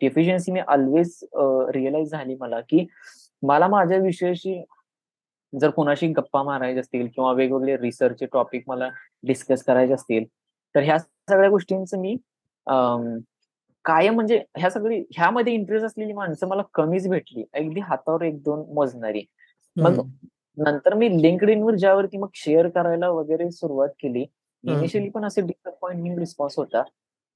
डेफिशियन्सी 0.00 0.52
मी 0.52 0.60
ऑलवेज 0.60 1.18
रिअलाइज 1.74 2.10
झाली 2.10 2.34
मला 2.34 2.60
की 2.60 2.86
मला 3.42 3.68
माझ्या 3.68 3.98
विषयाशी 3.98 4.62
जर 5.52 5.70
कोणाशी 5.70 6.06
गप्पा 6.08 6.42
मारायचे 6.42 6.80
असतील 6.80 7.06
किंवा 7.06 7.32
वेगवेगळे 7.32 7.76
रिसर्च 7.76 8.22
टॉपिक 8.32 8.62
मला 8.66 8.88
डिस्कस 9.22 9.64
करायचे 9.64 9.92
असतील 9.92 10.24
तर 10.74 10.82
ह्या 10.82 10.98
सगळ्या 10.98 11.50
गोष्टींचं 11.50 12.00
मी 12.00 12.16
कायम 13.84 14.14
म्हणजे 14.14 14.42
ह्या 14.56 14.70
सगळी 14.70 14.98
ह्यामध्ये 15.10 15.52
इंटरेस्ट 15.52 15.86
असलेली 15.86 16.12
माणसं 16.12 16.48
मला 16.48 16.62
कमीच 16.74 17.08
भेटली. 17.08 17.44
अगदी 17.54 17.80
हातावर 17.80 18.22
एक 18.22 18.42
दोन 18.42 18.64
मोजणारी. 18.74 19.24
मग 19.76 20.00
नंतर 20.58 20.94
मी 20.94 21.08
लिंकड 21.22 21.50
इनवर 21.50 21.74
ज्यावरती 21.74 22.18
मग 22.18 22.28
शेअर 22.34 22.68
करायला 22.68 23.08
वगैरे 23.10 23.50
सुरुवात 23.50 23.88
केली 24.00 24.24
इनिशियली 24.64 25.08
पण 25.10 25.24
असे 25.24 25.40
डिसअपॉइंटिंग 25.40 26.18
रिस्पॉन्स 26.18 26.58
होता. 26.58 26.82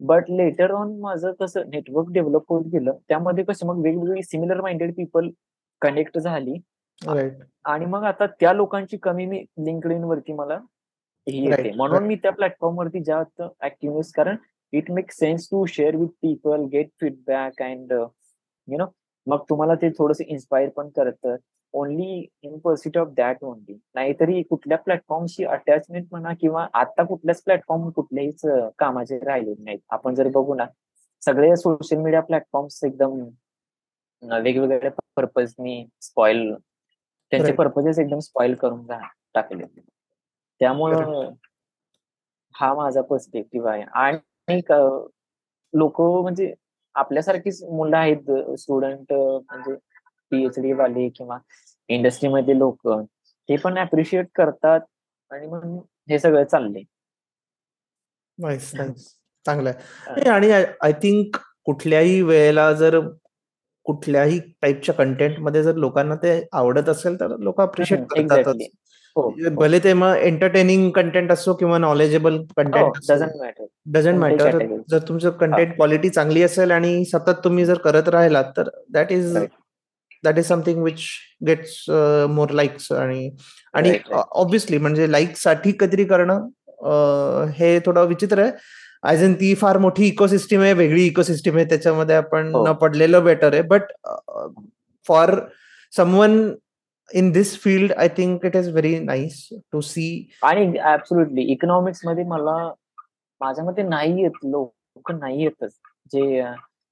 बट 0.00 0.30
लेटर 0.30 0.70
ऑन 0.70 0.98
माझं 1.00 1.32
कसं 1.40 1.68
नेटवर्क 1.70 2.08
डेव्हलप 2.12 2.52
होत 2.52 2.64
गेलं 2.72 2.96
त्यामध्ये 3.08 3.44
कसं 3.44 3.66
मग 3.66 3.82
वेगवेगळी 3.82 4.22
सिमिलर 4.22 4.60
माइंडेड 4.60 4.94
पीपल 4.94 5.30
कनेक्ट 5.82 6.18
झाली. 6.18 6.56
आणि 7.64 7.86
मग 7.86 8.04
आता 8.04 8.26
त्या 8.40 8.52
लोकांची 8.52 8.96
कमी 8.96 9.26
मी 9.26 9.44
लिंकड 9.64 9.92
इन 9.92 10.04
वरती 10.04 10.32
मला 10.32 10.58
येते 11.26 11.70
म्हणून 11.76 12.04
मी 12.06 12.14
त्या 12.14 12.32
प्लॅटफॉर्म 12.32 12.78
वरती 12.78 13.02
जास्त 13.04 13.42
ऍक्टिव्ह 13.60 14.00
कारण 14.16 14.36
it 14.72 14.90
make 14.90 15.10
sense 15.12 15.48
to 15.50 15.64
share 15.66 15.96
with 15.96 16.08
people 16.22 16.64
get 16.72 16.88
feedback 17.00 17.62
and 17.62 17.92
you 17.92 18.78
know 18.78 18.86
मग 19.26 19.42
तुम्हाला 19.48 19.74
ते 19.74 19.90
थोडस 19.90 20.20
इन्स्पायर 20.20 20.68
पण 20.68 20.88
करतं. 20.88 21.36
Only 21.78 22.26
in 22.42 22.58
pursuit 22.64 22.96
of 22.98 23.08
that 23.16 23.44
only 23.44 23.74
नाहीतरी 23.94 24.42
कुठल्या 24.50 24.78
प्लॅटफॉर्मशी 24.78 25.44
अटॅचमेंट 25.44 26.06
म्हणा 26.10 26.32
किंवा 26.40 26.66
आता 26.80 27.02
कुठल्याच 27.04 27.42
प्लॅटफॉर्म 27.42 27.88
कुठल्याहीच 27.90 28.40
कामाचे 28.78 29.18
राहिले 29.24 29.54
नाहीत. 29.58 29.78
आपण 29.90 30.14
जर 30.14 30.28
बघू 30.34 30.54
ना 30.54 30.66
सगळे 31.22 31.54
सोशल 31.56 31.96
मीडिया 32.02 32.20
प्लॅटफॉर्म्स 32.22 32.82
एकदम 32.84 33.20
वेगवेगळ्या 34.42 34.90
पर्पजनी 35.16 35.84
स्पॉइल 36.02 36.54
त्यांचे 37.32 37.52
पर्पजेस 37.52 37.98
एकदम 37.98 38.18
स्पॉइल 38.18 38.54
करून 38.54 38.86
टाकले. 39.34 39.64
त्यामुळं 40.60 41.30
हा 42.54 42.72
माझा 42.74 43.02
पर्स्पेक्टिव्ह 43.02 43.70
आहे. 43.70 43.82
आणि 43.94 44.60
लोक 45.74 46.00
म्हणजे 46.00 46.52
आपल्यासारखीच 46.94 47.62
मुलं 47.64 47.96
आहेत 47.96 48.30
स्टुडंट 48.58 49.12
म्हणजे 49.12 49.74
पीएचडी 50.32 50.72
वाले 50.72 51.08
किंवा 51.16 51.38
इंडस्ट्रीमध्ये 51.88 52.58
लोक 52.58 52.88
ते 52.88 53.56
पण 53.56 53.78
अप्रिशिएट 53.78 54.26
करतात 54.34 54.80
आणि 55.30 55.46
मग 55.46 55.78
हे 56.08 56.18
सगळं 56.18 56.44
चाललंय. 56.44 56.82
चांगलं 59.46 59.70
आहे 59.70 60.28
आणि 60.30 60.50
आय 60.50 60.92
थिंक 60.92 61.36
कुठल्याही 61.64 62.20
वेळेला 62.22 62.72
जर 62.72 62.98
कुठल्याही 63.86 64.38
टाईपच्या 64.62 64.94
कंटेंटमध्ये 64.94 65.62
जर 65.62 65.74
लोकांना 65.74 66.14
ते 66.14 66.40
आवडत 66.52 66.88
असेल 66.88 67.20
तर 67.20 67.36
लोक 67.38 67.60
अप्रिशिएट 67.60 68.00
करतातच. 68.10 68.62
हो. 69.16 69.30
भले 69.56 69.78
ते 69.78 69.92
मग 69.92 70.14
एंटरटेनिंग 70.16 70.90
कंटेंट 70.90 71.30
असो 71.32 71.54
किंवा 71.54 71.78
नॉलेजेबल 71.78 72.36
कंटेंट 72.56 72.96
डझंट 73.86 74.18
मॅटर 74.18 74.58
जर 74.90 74.98
तुमचं 75.08 75.30
कंटेंट 75.30 75.74
क्वालिटी 75.76 76.08
चांगली 76.08 76.42
असेल 76.42 76.70
आणि 76.70 77.04
सतत 77.04 77.44
तुम्ही 77.44 77.64
जर 77.64 77.78
करत 77.78 78.08
राहिलात 78.08 78.52
तर 78.56 78.68
that 78.90 79.12
is 79.12 79.36
that 80.26 80.38
is 80.38 80.46
something 80.48 80.82
which 80.84 81.02
gets 81.46 81.84
more 82.30 82.50
likes 82.50 82.90
आणि 82.92 83.30
आणि 83.74 83.98
ऑब्विसली 84.12 84.78
म्हणजे 84.78 85.10
लाईकसाठी 85.12 85.72
काहीतरी 85.72 86.04
करणं 86.04 87.48
हे 87.58 87.78
थोडं 87.86 88.06
विचित्र 88.08 88.42
आहे. 88.42 88.52
ऍज 89.04 89.22
इन 89.22 89.34
ती 89.40 89.54
फार 89.54 89.78
मोठी 89.78 90.06
इकोसिस्टीम 90.06 90.60
आहे 90.60 90.72
वेगळी 90.74 91.04
इकोसिस्टीम 91.06 91.56
आहे 91.56 91.64
त्याच्यामध्ये 91.68 92.16
आपण 92.16 92.54
हो. 92.54 92.66
न 92.66 92.72
पडलेलं 92.80 93.24
बेटर 93.24 93.52
आहे. 93.54 93.62
But 93.62 93.82
for 95.06 95.38
someone 95.92 96.38
in 97.08 97.30
this 97.32 97.56
field 97.62 97.92
I 97.92 98.08
think 98.16 98.44
it 98.46 98.56
is 98.56 98.68
very 98.68 98.98
nice 98.98 99.48
to 99.72 99.80
see 99.80 100.08
आणि 100.44 100.66
ऍब्सोल्युटली 100.92 101.42
इकॉनॉमिक्समध्ये 101.52 102.24
मला 102.24 102.56
माझ्या 103.40 103.64
मते 103.64 103.82
नाही 103.82 104.22
येत 104.22 104.44
लोक 104.44 105.12
नाही 105.12 105.42
येतच. 105.42 105.72
जे 106.12 106.42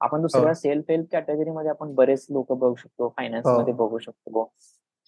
आपण 0.00 0.22
दुसऱ्या 0.22 0.54
सेल्फ 0.54 0.90
हेल्प 0.90 1.06
कॅटेगरी 1.12 1.50
मध्ये 1.50 1.70
आपण 1.70 1.94
बरेच 1.94 2.26
लोक 2.30 2.52
बघू 2.52 2.74
शकतो 2.74 3.08
फायनान्समध्ये 3.16 3.72
हो. 3.72 3.86
बघू 3.86 3.98
शकतो 3.98 4.44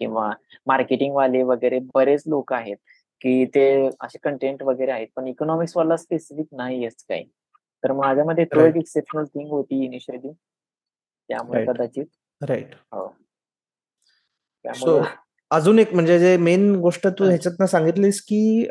किंवा 0.00 0.30
मार्केटिंग 0.66 1.14
वाले 1.14 1.42
वगैरे 1.42 1.78
बरेच 1.94 2.22
लोक 2.26 2.52
आहेत 2.52 2.76
की 3.20 3.44
ते 3.54 3.66
असे 4.00 4.18
कंटेंट 4.22 4.62
वगैरे 4.62 4.92
आहेत 4.92 5.08
पण 5.16 5.26
इकॉनॉमिक्स 5.26 5.76
वाला 5.76 5.96
स्पेसिफिक 5.96 6.46
नाही 6.52 6.88
काही. 6.88 7.24
तर 7.84 7.92
माझ्यामध्ये 7.92 8.44
तो 8.44 8.64
एक 8.66 8.76
एक्सेप्शनल 8.76 9.24
थिंग 9.24 9.50
होती 9.50 9.84
इनिशियली 9.84 10.32
त्यामुळे 10.32 11.64
कदाचित 11.66 12.06
राईट 12.40 12.74
हो. 12.92 13.06
अजून 15.50 15.78
एक 15.78 15.92
म्हणजे 15.94 16.18
जे 16.18 16.36
मेन 16.36 16.74
गोष्ट 16.80 17.06
तू 17.08 17.24
ह्याच्यात 17.24 17.66
सांगितलीस 17.68 18.20
की 18.22 18.66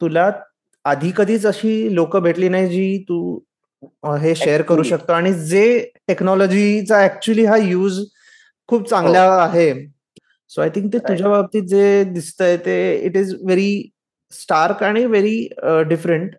तुला 0.00 0.30
आधी 0.84 1.10
कधीच 1.16 1.46
अशी 1.46 1.94
लोक 1.94 2.16
भेटली 2.16 2.48
नाही 2.48 2.68
जी 2.68 3.04
तू 3.08 3.38
हे 4.22 4.34
शेअर 4.34 4.62
करू 4.68 4.82
शकतो. 4.82 5.12
आणि 5.12 5.32
जे 5.48 5.64
टेक्नॉलॉजीचा 6.08 7.04
ऍक्च्युली 7.04 7.44
हा 7.44 7.56
यूज 7.56 8.00
खूप 8.68 8.88
चांगला 8.88 9.24
हो. 9.24 9.40
आहे. 9.40 9.72
सो 10.50 10.60
आय 10.62 10.68
थिंक 10.74 10.92
ते 10.92 10.98
तुझ्या 10.98 11.28
बाबतीत 11.28 11.62
जे 11.68 12.02
दिसतंय 12.12 12.56
ते 12.64 12.76
इट 13.06 13.16
इज 13.16 13.34
व्हेरी 13.44 13.90
स्टार्क 14.32 14.82
आणि 14.82 15.04
व्हेरी 15.06 15.36
डिफरंट 15.88 16.34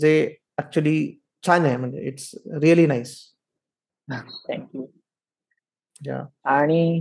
जे 0.00 0.14
ऍक्च्युली 0.58 0.96
छान 1.44 1.64
आहे. 1.66 1.76
म्हणजे 1.76 2.06
इट्स 2.08 2.30
रिअली 2.60 2.86
नाईस 2.86 3.16
थँक्यू 4.08 4.86
आणि 6.46 7.00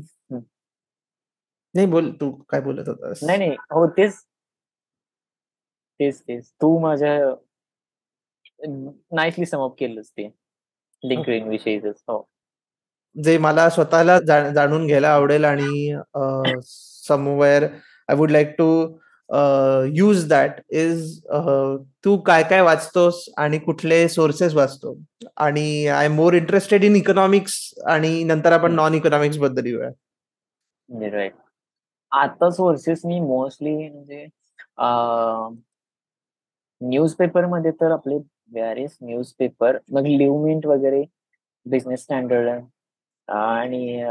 नाही 1.76 1.88
बोल 1.88 2.12
तू 2.22 2.30
काय 2.50 2.62
बोलत 2.62 2.88
होतास? 2.88 3.20
नाही 3.24 3.38
नाही. 3.38 3.52
हो 3.72 3.86
तेच. 3.98 4.16
तेच 6.00 6.20
तेच. 6.22 6.50
तू 6.62 6.78
माझ्या 6.80 7.14
नाईसली 8.60 9.46
समअप 9.46 9.76
केलंस 9.80 10.10
ते. 10.10 10.30
लिंकड 11.04 11.48
विषयीच 11.50 11.84
हो. 11.86 12.22
जे 13.16 13.38
मला 13.38 13.70
स्वतःला 13.70 14.20
जाणून 14.54 14.86
घ्यायला 14.88 15.10
आवडेल 15.14 15.46
आणि 15.46 15.96
somewhere 17.08 17.64
I 18.10 18.16
would 18.18 18.32
like 18.32 18.56
to 18.58 18.68
use 19.96 20.28
that 20.30 20.60
is 20.72 21.20
तू 22.06 22.16
काय 22.26 22.44
काय 22.50 22.62
वाचतोस 22.62 23.24
आणि 23.38 23.58
कुठले 23.60 24.08
सोर्सेस 24.10 24.54
वाचतो? 24.56 24.96
आणि 25.38 25.88
I 25.88 26.06
am 26.06 26.16
more 26.16 26.34
interested 26.34 26.84
in 26.84 26.96
economics 26.96 27.54
आणि 27.88 28.24
नंतर 28.24 28.52
आपण 28.52 28.76
नॉन 28.76 28.94
इकॉनॉमिक्सबद्दल 28.94 29.66
येऊया. 29.66 29.90
आता 32.12 32.50
सोर्सेस 32.52 33.02
मी 33.06 33.20
मोस्टली 33.20 33.76
म्हणजे 33.90 34.26
न्यूजपेपरमध्ये 36.82 37.72
तर 37.82 37.92
आपले 37.92 38.18
व्हॅरियस 38.54 38.98
न्यूजपेपर 39.02 39.78
मग 39.92 40.06
लिव्हमिंट 40.06 40.66
वगैरे 40.66 41.04
बिझनेस 41.66 42.02
स्टँडर्ड 42.04 42.50
आणि 43.28 44.04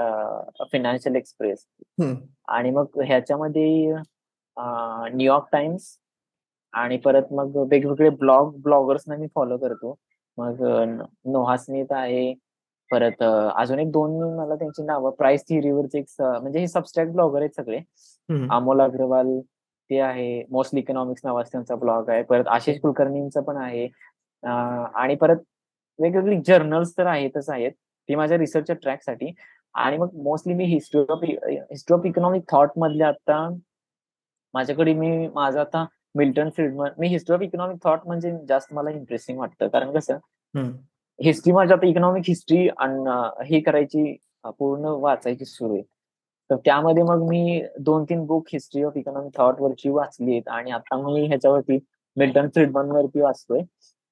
फिनान्शियल 0.72 1.16
एक्सप्रेस 1.16 1.66
आणि 2.48 2.70
मग 2.70 3.00
ह्याच्यामध्ये 3.06 3.92
न्यूयॉर्क 4.56 5.46
टाइम्स 5.52 5.96
आणि 6.74 6.96
परत 6.96 7.32
मग 7.32 7.56
वेगवेगळे 7.70 8.08
ब्लॉग 8.10 8.54
ब्लॉगर्सना 8.62 9.16
मी 9.16 9.26
फॉलो 9.34 9.56
करतो. 9.58 9.94
मग 10.38 10.62
नोहा 11.32 11.56
स्मिथ 11.56 11.92
आहे 11.92 12.32
परत 12.90 13.22
अजून 13.22 13.78
एक 13.78 13.90
दोन 13.92 14.12
मला 14.36 14.54
त्यांची 14.54 14.82
नावं 14.84 15.10
प्राइस 15.18 15.42
थिअरीवरचे 15.48 15.98
एक 15.98 16.06
म्हणजे 16.20 16.58
हे 16.60 16.66
सबस्ट्रॅक्ट 16.68 17.12
ब्लॉगर 17.12 17.40
आहेत 17.40 17.56
सगळे. 17.56 17.78
अमोल 18.50 18.80
अग्रवाल 18.80 19.38
ते 19.90 19.98
आहे 20.00 20.42
मोस्टली 20.50 20.80
इकॉनॉमिक्स 20.80 21.24
नावाचा 21.24 21.48
त्यांचा 21.52 21.74
ब्लॉग 21.76 22.10
आहे. 22.10 22.22
परत 22.22 22.48
आशिष 22.48 22.80
कुलकर्णींचा 22.80 23.40
पण 23.46 23.56
आहे. 23.62 23.86
आणि 24.44 25.14
परत 25.14 25.36
वेगवेगळी 25.98 26.40
जर्नल्स 26.46 26.96
तर 26.98 27.06
आहेतच 27.06 27.48
आहेत. 27.50 27.72
ती 28.08 28.14
माझ्या 28.14 28.38
रिसर्चच्या 28.38 28.76
ट्रॅकसाठी 28.82 29.32
आणि 29.74 29.96
मग 29.98 30.14
mostly 30.22 30.54
me 30.54 30.64
history 30.64 31.00
of 31.10 31.22
history 31.24 31.94
of 31.94 32.06
economic 32.06 32.42
thought 32.50 32.70
मधले 32.78 33.04
आता 33.04 33.48
माझ्याकडे 34.54 34.94
मी 34.94 35.28
माझं 35.34 35.60
आता 35.60 35.84
मिल्टन 36.14 36.48
फ्रीडमन 36.56 36.88
मी 36.98 37.08
हिस्ट्री 37.08 37.34
ऑफ 37.34 37.42
इकॉनॉमिक 37.42 37.76
थॉट 37.84 38.00
म्हणजे 38.06 38.32
जास्त 38.48 38.72
मला 38.74 38.90
इंटरेस्टिंग 38.90 39.38
वाटतं. 39.38 39.68
कारण 39.68 39.92
कसं? 39.92 40.18
हिस्ट्री 41.18 41.52
माझ्या 41.52 41.76
आता 41.76 41.86
इकॉनॉमिक 41.86 42.24
हिस्ट्री 42.28 42.58
हे 43.48 43.60
करायची 43.60 44.16
पूर्ण 44.58 44.88
वाचायची 45.00 45.44
सुरू 45.44 45.74
आहे. 45.74 45.82
तर 46.50 46.56
त्यामध्ये 46.64 47.02
मग 47.02 47.22
मी 47.28 47.62
दोन 47.80 48.04
तीन 48.08 48.24
book 48.26 48.48
history 48.52 48.82
of 48.84 48.96
economic 48.96 49.36
thought 49.36 49.60
वरची 49.60 49.88
वाचली 49.90 50.30
आहेत. 50.30 50.48
आणि 50.48 50.70
आता 50.70 50.96
मी 51.06 51.26
ह्याच्यावरती 51.26 51.78
मिल्टन 52.16 52.48
फ्रीडमन 52.54 52.90
वरती 52.92 53.20
वाचतोय. 53.20 53.60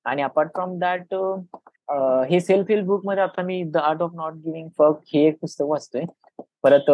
आणि 0.06 0.22
अपार्ट 0.22 0.50
फ्रॉम 0.54 0.78
दॅट 0.78 1.14
हे 2.30 2.40
सेल्फ 2.40 2.70
हेल्प 2.70 2.86
बुकमध्ये 2.86 3.22
आता 3.22 3.42
मी 3.42 3.62
the 3.72 3.76
art 3.76 4.02
of 4.02 4.10
not 4.14 4.34
giving 4.44 4.68
fuck 4.78 5.00
हे 5.14 5.26
एक 5.28 5.38
पुस्तक 5.40 5.64
वाचतोय. 5.68 6.04
परत 6.62 6.90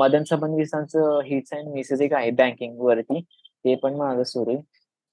मदन 0.00 0.22
सबनविसांचं 0.30 1.20
हिट्स 1.26 1.52
अँड 1.54 1.68
मिसेस 1.74 2.00
एक 2.02 2.12
आहे 2.14 2.30
बँकिंग 2.40 2.78
वरती. 2.80 3.20
ते 3.20 3.74
पण 3.82 3.94
माझं 3.96 4.22
सुरू 4.24 4.50
आहे. 4.50 4.60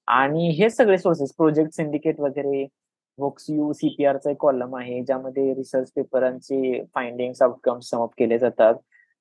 आणि 0.08 0.48
हे 0.58 0.68
सगळे 0.70 0.98
सोर्सेस 0.98 1.32
प्रोजेक्ट 1.36 1.74
सिंडिकेट 1.76 2.20
वगैरे 2.20 2.66
वोक्स 3.18 3.46
यू 3.50 3.72
सीपीआरचा 3.72 4.30
एक 4.30 4.36
कॉलम 4.40 4.76
आहे 4.76 5.02
ज्यामध्ये 5.04 5.52
रिसर्च 5.54 5.90
पेपरांचे 5.96 6.82
फाइंडिंग 6.94 7.32
आउटकम 7.42 7.78
समअप 7.80 8.10
केले 8.18 8.38
जातात. 8.38 8.74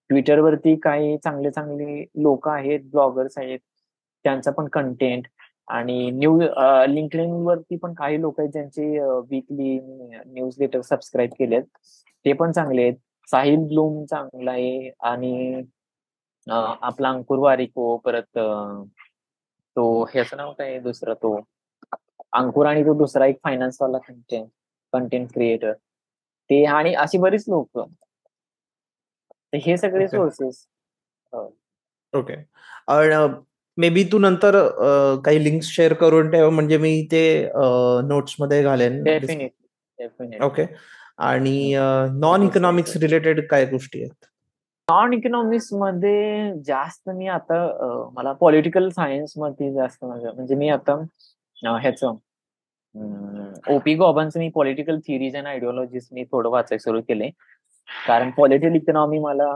ट्विटरवरती 0.09 0.75
काही 0.83 1.17
चांगले 1.23 1.51
चांगले 1.51 2.01
लोक 2.23 2.47
आहेत 2.49 2.79
ब्लॉगर्स 2.91 3.37
आहेत. 3.37 3.59
त्यांचा 4.25 4.51
पण 4.51 4.67
कंटेंट 4.73 5.27
आणि 5.67 6.09
न्यू 6.11 6.39
लिंकलिन 6.93 7.31
वरती 7.45 7.77
पण 7.77 7.93
काही 7.93 8.21
लोक 8.21 8.39
आहेत 8.39 8.51
ज्यांचे 8.51 8.99
वीकली 9.29 9.79
न्यूज 10.25 10.55
लेटर 10.59 10.81
सबस्क्राईब 10.81 11.31
केलेत. 11.39 11.63
ते 12.25 12.33
पण 12.33 12.51
चांगले 12.51 12.81
आहेत. 12.81 12.95
साहिल 13.27 13.55
ब्लूम 13.67 14.03
चांगला 14.05 14.51
आहे 14.51 14.89
आणि 15.01 15.61
आपला 16.47 17.09
अंकुर 17.09 17.39
वारिको 17.39 17.95
परत 18.05 18.37
तो 19.75 19.83
ह्याचं 20.13 20.37
नाव 20.37 20.51
काय 20.53 20.79
दुसरा 20.79 21.13
तो? 21.13 21.35
अंकुर 22.33 22.65
आणि 22.65 22.83
तो 22.83 22.93
दुसरा 22.97 23.25
एक 23.25 23.37
फायनान्स 23.43 23.77
वाला 23.81 23.97
कंटेंट 24.07 24.47
कंटेंट 24.93 25.31
क्रिएटर 25.33 25.73
ते 26.49 26.63
आणि 26.65 26.93
अशी 26.95 27.17
बरीच 27.17 27.45
लोक. 27.49 27.79
हे 29.55 29.75
सगळे 29.77 30.07
सोर्सेस 30.07 30.65
ओके 32.13 32.35
मे 33.77 33.89
बी 33.89 34.03
तू 34.11 34.17
नंतर 34.19 34.55
काही 35.25 35.43
लिंक्स 35.43 35.67
शेअर 35.75 35.93
करून 36.01 36.29
ठेव 36.31 36.49
म्हणजे 36.49 36.77
मी 36.77 37.01
ते 37.11 37.23
नोट्समध्ये 38.07 38.61
घालेन. 38.63 39.03
ओके 40.43 40.65
आणि 41.19 41.73
नॉन 42.19 42.43
इकॉनॉमिक्स 42.43 42.95
रिलेटेड 43.01 43.47
काय 43.49 43.65
गोष्टी 43.65 44.01
आहेत? 44.01 44.25
नॉन 44.87 45.13
इकॉनॉमिक्समध्ये 45.13 46.51
जास्त 46.65 47.09
मी 47.09 47.27
आता 47.27 47.65
मला 48.13 48.31
पॉलिटिकल 48.39 48.89
सायन्समध्ये 48.89 49.71
जास्त 49.73 50.03
म्हणजे 50.05 50.55
मी 50.55 50.69
आता 50.69 50.95
ह्याच 51.57 52.03
ओपी 53.69 53.93
गॉबनचं 53.95 54.39
मी 54.39 54.49
पॉलिटिकल 54.55 54.97
थिरीज 55.07 55.35
अँड 55.35 55.47
आयडिओलॉजीज 55.47 56.07
मी 56.13 56.23
थोडं 56.31 56.49
वाचायला 56.49 56.83
सुरू 56.83 57.01
केले. 57.07 57.29
कारण 57.89 58.29
पॉलिटिकल 58.37 58.75
इकॉनॉमी 58.75 59.19
मला 59.19 59.47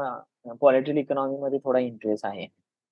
पॉलिटिकल 0.62 0.98
इकॉनॉमी 0.98 1.38
मध्ये 1.42 1.60
थोडा 1.64 1.80
इंटरेस्ट 1.80 2.26
आहे. 2.26 2.48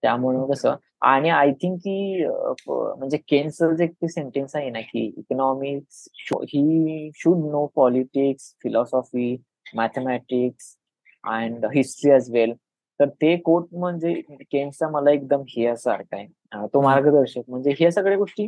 त्यामुळे 0.05 0.45
कसं 0.51 0.75
आणि 1.01 1.29
आय 1.29 1.51
थिंक 1.51 1.77
की 1.79 2.25
म्हणजे 2.67 3.17
केन्सचं 3.27 3.73
जे 3.75 4.07
सेंटेन्स 4.07 4.55
आहे 4.55 4.69
ना 4.69 4.79
की 4.81 5.05
economics 5.17 6.07
he 6.43 7.09
should 7.15 7.37
know 7.51 7.65
politics 7.75 8.53
philosophy 8.63 9.35
mathematics 9.75 10.75
and 11.23 11.65
history 11.65 12.11
as 12.11 12.29
well 12.31 12.53
तर 12.99 13.09
ते 13.21 13.35
कोट 13.37 13.67
म्हणजे 13.73 14.13
केन्सचा 14.51 14.89
मला 14.89 15.11
एकदम 15.11 15.41
हे 15.49 15.75
सारखा 15.77 16.17
आहे. 16.17 16.27
तो 16.67 16.81
मार्गदर्शक. 16.81 17.41
म्हणजे 17.47 17.73
ह्या 17.79 17.91
सगळ्या 17.91 18.17
गोष्टी 18.17 18.47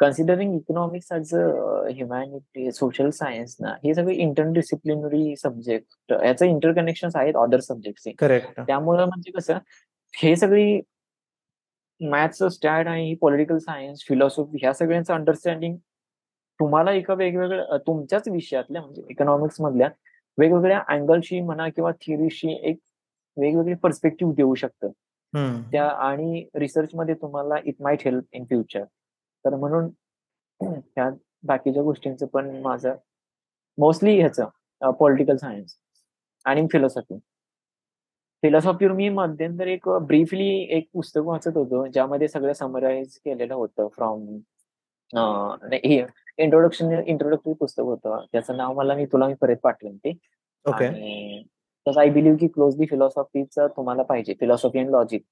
considering 0.00 0.54
economics 0.54 1.12
as 1.12 1.34
a 1.34 1.42
humanity 1.88 2.70
social 2.72 3.10
science 3.10 3.56
ना 3.60 3.74
हे 3.84 3.94
सगळे 3.94 4.14
इंटरडिसिप्लिनरी 4.14 5.34
सब्जेक्ट 5.36 6.12
याचं 6.12 6.46
इंटरकनेक्शन 6.46 7.08
आहेत 7.14 7.36
अदर 7.36 7.60
सब्जेक्टचे 7.60 8.12
करेक्ट 8.18 8.60
त्यामुळं 8.60 9.04
म्हणजे 9.04 9.30
कसं 9.30 9.58
हे 10.14 10.34
सगळी 10.36 10.80
मॅथ्स 12.00 12.42
स्टॅट 12.44 12.86
आणि 12.86 13.14
पॉलिटिकल 13.14 13.58
सायन्स 13.58 14.04
फिलॉसॉफी 14.08 14.58
ह्या 14.60 14.72
सगळ्यांचं 14.72 15.14
अंडरस्टँडिंग 15.14 15.76
तुम्हाला 16.60 16.92
एका 16.92 17.14
वेगवेगळ्या 17.14 17.76
तुमच्याच 17.76 18.28
विषयातल्या 18.28 18.82
म्हणजे 18.82 19.02
इकॉनॉमिक्स 19.10 19.60
मधल्या 19.60 19.88
वेगवेगळ्या 20.38 20.82
अँगलशी 20.88 21.40
म्हणा 21.40 21.68
किंवा 21.68 21.90
थिअरीशी 22.00 22.52
एक 22.62 22.78
वेगवेगळे 23.36 23.74
पर्स्पेक्टिव्ह 23.74 24.34
देऊ 24.34 24.54
शकतं. 24.54 24.90
त्या 25.72 25.86
आणि 25.88 26.44
रिसर्च 26.54 26.90
मध्ये 26.94 27.14
तुम्हाला 27.14 27.54
it 27.64 27.74
might 27.80 28.02
help 28.04 28.24
in 28.32 28.44
future 28.44 28.84
तर 29.44 29.54
म्हणून 29.56 29.88
ह्या 30.60 31.08
बाकीच्या 31.42 31.82
गोष्टींचं 31.82 32.26
पण 32.26 32.50
माझं 32.62 32.94
मोस्टली 33.78 34.18
ह्याचं 34.18 34.90
पॉलिटिकल 34.90 35.36
सायन्स 35.36 35.76
आणि 36.46 36.66
फिलॉसॉफी 36.72 37.18
फिलॉसॉफीवर 38.44 38.92
मी 38.92 39.08
मध्यंतर 39.08 39.66
एक 39.66 39.88
ब्रीफली 40.06 40.46
एक 40.76 40.88
पुस्तक 40.92 41.20
वाचत 41.24 41.56
होतो 41.56 41.86
ज्यामध्ये 41.86 42.26
सगळं 42.28 42.52
समराईज 42.52 43.16
केलेलं 43.18 43.54
होतं 43.54 43.86
फ्रॉम 43.92 44.26
इंट्रोडक्शन 46.38 46.90
इंट्रोडक्टरी 47.06 47.52
पुस्तक 47.54 47.82
होतं. 47.82 48.24
त्याचं 48.32 48.56
नाव 48.56 48.74
मला 48.74 48.94
मी 48.94 49.06
तुला 49.06 49.26
मी 49.26 49.34
परत 49.40 49.56
पाठवेन 49.62 49.96
ते. 49.96 50.12
तसं 51.86 52.00
आय 52.00 52.10
बिलीव्ह 52.10 52.38
की 52.38 52.46
क्लोजली 52.46 52.86
फिलॉसॉफीचं 52.90 53.66
तुम्हाला 53.76 54.02
पाहिजे. 54.02 54.34
फिलॉसॉफी 54.40 54.78
अँड 54.78 54.90
लॉजिक 54.90 55.24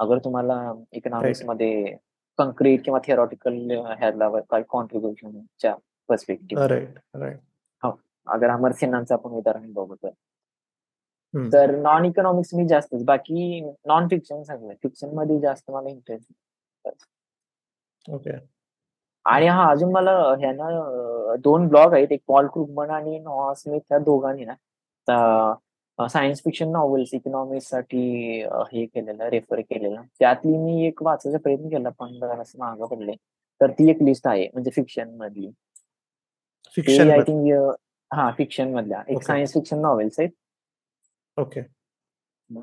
अगर 0.00 0.18
तुम्हाला 0.18 0.72
इकॉनॉमिक्समध्ये 0.92 1.94
कंक्रीट 2.38 2.84
किंवा 2.84 3.00
थिअरॉटिकल 3.06 3.70
ह्याला 3.98 4.30
काही 4.40 4.64
कॉन्ट्रीब्युशनच्या 4.68 5.74
पर्स्पेक्टिव्ह 6.08 6.62
हो. 7.82 7.90
अगर 8.26 8.50
अमर 8.50 8.72
सिन्हांचं 8.72 9.14
आपण 9.14 9.30
उदाहरण 9.30 9.72
बघू 9.72 9.94
तर. 9.94 10.08
नॉन 11.34 12.04
इकॉनॉमिक्स 12.04 12.54
मी 12.54 12.66
जास्तच. 12.68 13.02
बाकी 13.04 13.60
नॉन 13.60 14.08
फिक्शन 14.08 14.42
सगळं. 14.42 14.74
फिक्शनमध्ये 14.82 15.38
जास्त 15.40 15.70
मला 15.70 15.88
इंटरेस्ट 15.88 16.32
ओके. 18.04 18.30
आणि 19.26 19.46
हा 19.46 19.70
अजून 19.70 19.92
मला 19.92 20.12
ह्याना 20.40 20.68
दोन 21.44 21.66
ब्लॉग 21.68 21.94
आहेत. 21.94 22.12
एक 22.12 22.20
पॉल 22.28 22.46
क्रुगमन 22.52 22.90
आणि 22.90 23.18
नॉहा 23.18 23.52
स्मिथ 23.54 23.80
त्या 23.88 23.98
दोघांनी 23.98 24.44
ना 24.44 24.54
सायन्स 25.98 26.40
फिक्शन 26.44 26.70
नॉव्हेल्स 26.72 27.12
इकॉनॉमिक्ससाठी 27.14 28.00
हे 28.72 28.84
केलेलं 28.86 29.28
रेफर 29.30 29.60
केलेलं. 29.60 30.02
त्यातली 30.18 30.56
मी 30.56 30.86
एक 30.86 31.02
वाचायचा 31.02 31.38
प्रयत्न 31.38 31.68
केला 31.68 31.88
पण 31.98 32.24
असं 32.40 32.58
मागं 32.58 32.86
पडले. 32.94 33.12
तर 33.60 33.70
ती 33.78 33.90
एक 33.90 34.02
लिस्ट 34.02 34.26
आहे 34.28 34.46
म्हणजे 34.52 34.70
फिक्शन 34.74 35.14
मधली. 35.16 35.50
फिक्शन 36.76 37.10
आय 37.10 37.20
थिंक 37.26 37.74
हा 38.10 38.30
फिक्शन 38.38 38.72
मधल्या. 38.74 39.02
एक 39.08 39.22
सायन्स 39.22 39.52
फिक्शन 39.54 39.80
नॉव्हेल्स 39.80 40.20
आहेत. 40.20 40.30
ओके 41.40 41.60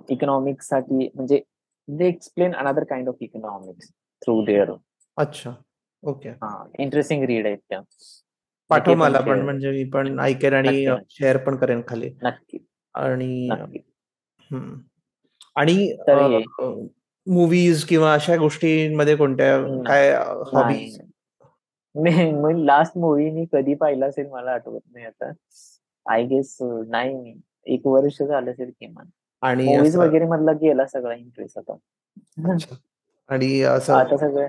इकॉनॉमिक्ससाठी 0.09 1.09
म्हणजे 1.15 1.41
they 1.87 2.07
explain 2.07 2.53
another 2.55 2.83
kind 2.83 3.09
of 3.09 3.15
economics 3.21 3.91
through 4.21 4.41
their 4.45 4.73
अच्छा. 5.17 5.53
ओके 6.03 6.29
हा 6.29 6.63
इंटरेस्टिंग 6.79 7.23
रीड 7.23 7.45
आहेत 7.45 7.57
त्या. 7.69 7.81
पाठव 8.69 8.95
मला 8.95 9.19
पण 9.19 9.41
म्हणजे 9.41 9.71
मी 9.71 9.83
पण 9.89 10.19
ऐकेन 10.19 10.53
आणि 10.53 10.85
शेअर 11.09 11.37
पण 11.37 11.55
करेन 11.57 11.81
खाली. 11.87 12.09
नक्की. 12.23 12.57
आणि 12.95 13.49
आणि 15.55 16.43
मूवीज 17.27 17.83
किंवा 17.83 18.13
अशा 18.13 18.35
गोष्टींमध्ये 18.35 19.15
कोणत्या 19.15 19.57
काय 19.87 20.11
हॉबीज 20.53 20.99
मी 21.95 22.65
लास्ट 22.65 22.97
मूवी 22.97 23.29
मी 23.31 23.45
कधी 23.53 23.73
पाहिला 23.73 24.05
असेल 24.05 24.27
मला 24.29 24.51
आठवत 24.51 24.81
नाही 24.93 25.05
आता. 25.05 25.31
आय 26.05 26.23
गेस 26.23 26.57
नाही 26.61 27.33
एक 27.67 27.87
वर्ष 27.87 28.21
झालं 28.23 28.51
असेल 28.51 28.71
किमान. 28.79 29.05
आणि 29.41 29.65
मूवीज 29.65 29.95
वगैरे 29.97 30.25
मधला 30.25 30.51
गेला 30.51 30.85
सगळा 30.85 31.13
इंटरेस्ट 31.13 31.57
आता. 31.57 31.75
आणि 33.29 33.61
असं 33.61 33.93
आता 33.93 34.17
सगळं 34.17 34.47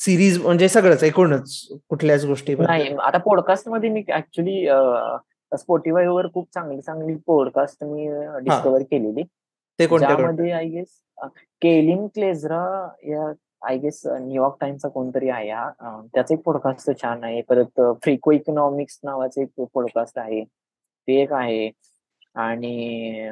सिरीज 0.00 0.42
म्हणजे 0.42 0.68
सगळंच 0.68 1.02
एकूणच 1.04 1.56
कुठल्याच 1.88 2.24
गोष्टी 2.26 2.54
नाही 2.54 2.94
आता 3.02 3.18
पॉडकास्टमध्ये 3.18 3.90
मी 3.90 4.02
ऍक्च्युली 4.14 4.66
स्पॉटीफाय 5.52 6.06
वर 6.06 6.26
खूप 6.34 6.48
चांगली 6.54 6.80
चांगली 6.80 7.14
पॉडकास्ट 7.26 7.84
मी 7.84 8.06
डिस्कवर 8.44 8.82
केलेली. 8.82 9.22
ते 9.78 9.86
त्यामध्ये 9.86 10.50
आय 10.52 10.64
गेस 10.64 10.88
केलिन 11.62 12.06
क्लेझरा 12.06 12.62
या 13.08 13.32
आय 13.68 13.76
गेस 13.78 14.00
न्यूयॉर्क 14.06 14.56
टाइम्सचा 14.60 14.88
कोणतरी 14.88 15.28
आहे 15.28 15.50
हा. 15.50 15.70
त्याचा 16.14 16.34
एक 16.34 16.40
पॉडकास्ट 16.44 16.90
छान 17.02 17.24
आहे. 17.24 17.40
परत 17.48 17.80
फ्रिको 18.04 18.32
इकॉनॉमिक्स 18.32 18.98
नावाचे 19.04 19.42
एक 19.42 19.62
पॉडकास्ट 19.74 20.18
आहे. 20.18 20.42
ते 20.44 21.20
एक 21.22 21.32
आहे. 21.32 21.68
आणि 22.38 23.30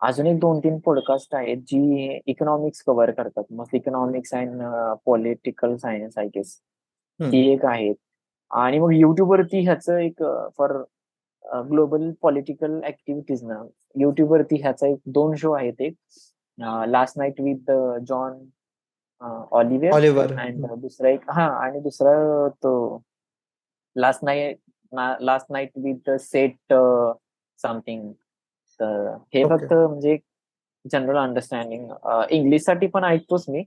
अजून 0.00 0.26
एक 0.26 0.38
दोन 0.40 0.58
तीन 0.60 0.78
पॉडकास्ट 0.84 1.34
आहेत 1.34 1.56
जी 1.66 2.18
इकॉनॉमिक्स 2.26 2.82
कव्हर 2.86 3.10
करतात. 3.10 3.44
मग 3.50 3.74
economics 3.74 4.34
and 4.34 4.62
political 5.06 5.76
science 5.76 6.18
I 6.18 6.26
guess 6.36 6.56
ती 7.20 7.40
एक 7.52 7.64
आहेत. 7.66 7.94
आणि 8.50 8.78
मग 8.78 8.92
युट्यूबवरती 8.92 9.62
ह्याचं 9.64 9.98
एक 9.98 10.22
फॉर 10.58 10.76
ग्लोबल 11.68 12.10
पॉलिटिकल 12.22 12.80
ऍक्टिव्हिटीज 12.86 13.44
ना 13.44 13.62
युट्यूबवरती 14.00 14.60
ह्याचा 14.62 14.86
एक 14.86 14.98
दोन 15.14 15.34
शो 15.36 15.52
आहेत 15.52 15.80
एक. 15.80 15.94
Last 16.88 17.18
night 17.18 17.40
with 17.40 17.70
John 18.08 18.38
Oliver 19.52 20.32
and 20.40 20.66
दुसरा 20.80 21.08
एक 21.10 21.30
हा 21.30 21.46
आणि 21.64 21.80
दुसरा 21.80 22.48
तो 22.62 23.02
last 23.96 24.24
night 24.24 24.58
last 25.20 25.52
night 25.52 25.70
with 25.84 26.10
Seth 26.20 26.74
something 27.62 28.12
तर 28.80 29.08
हे 29.34 29.44
फक्त 29.44 29.72
म्हणजे 29.72 30.16
जनरल 30.84 31.16
अंडरस्टँडिंग 31.18 31.90
इंग्लिशसाठी 32.30 32.86
पण 32.94 33.04
ऐकतोच 33.04 33.44
मी 33.48 33.62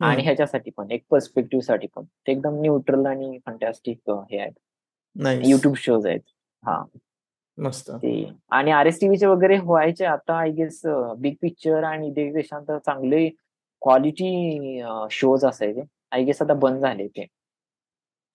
आणि 0.00 0.22
ह्याच्यासाठी 0.22 0.70
पण 0.76 0.90
एक 0.90 1.04
पर्स्पेक्टिव्हसाठी 1.10 1.86
पण. 1.94 2.04
ते 2.04 2.32
एकदम 2.32 2.60
न्यूट्रल 2.60 3.06
आणि 3.06 3.38
फंटॅस्टिक 3.46 4.10
हे 4.10 4.38
आहेत. 4.38 4.52
युट्यूब 5.44 5.74
शोज 5.76 6.06
आहेत. 6.06 6.20
हा. 6.62 6.82
मस्त. 7.58 7.90
आणि 8.50 8.70
आर 8.70 8.86
एस 8.86 9.00
टीव्हीचे 9.00 9.26
वगैरे 9.26 9.58
व्हायचे 9.58 10.04
आता 10.04 10.38
आय 10.38 10.50
गेस 10.52 10.80
बिग 11.18 11.34
पिक्चर 11.42 11.84
आणि 11.84 12.10
देश 12.10 12.32
देशांतर 12.34 12.78
चांगले 12.78 13.28
क्वालिटी 13.82 14.80
शोज 15.10 15.44
असायचे. 15.44 15.82
आय 16.12 16.22
गेस 16.24 16.42
आता 16.42 16.54
बंद 16.54 16.80
झाले 16.80 17.06
ते. 17.08 17.24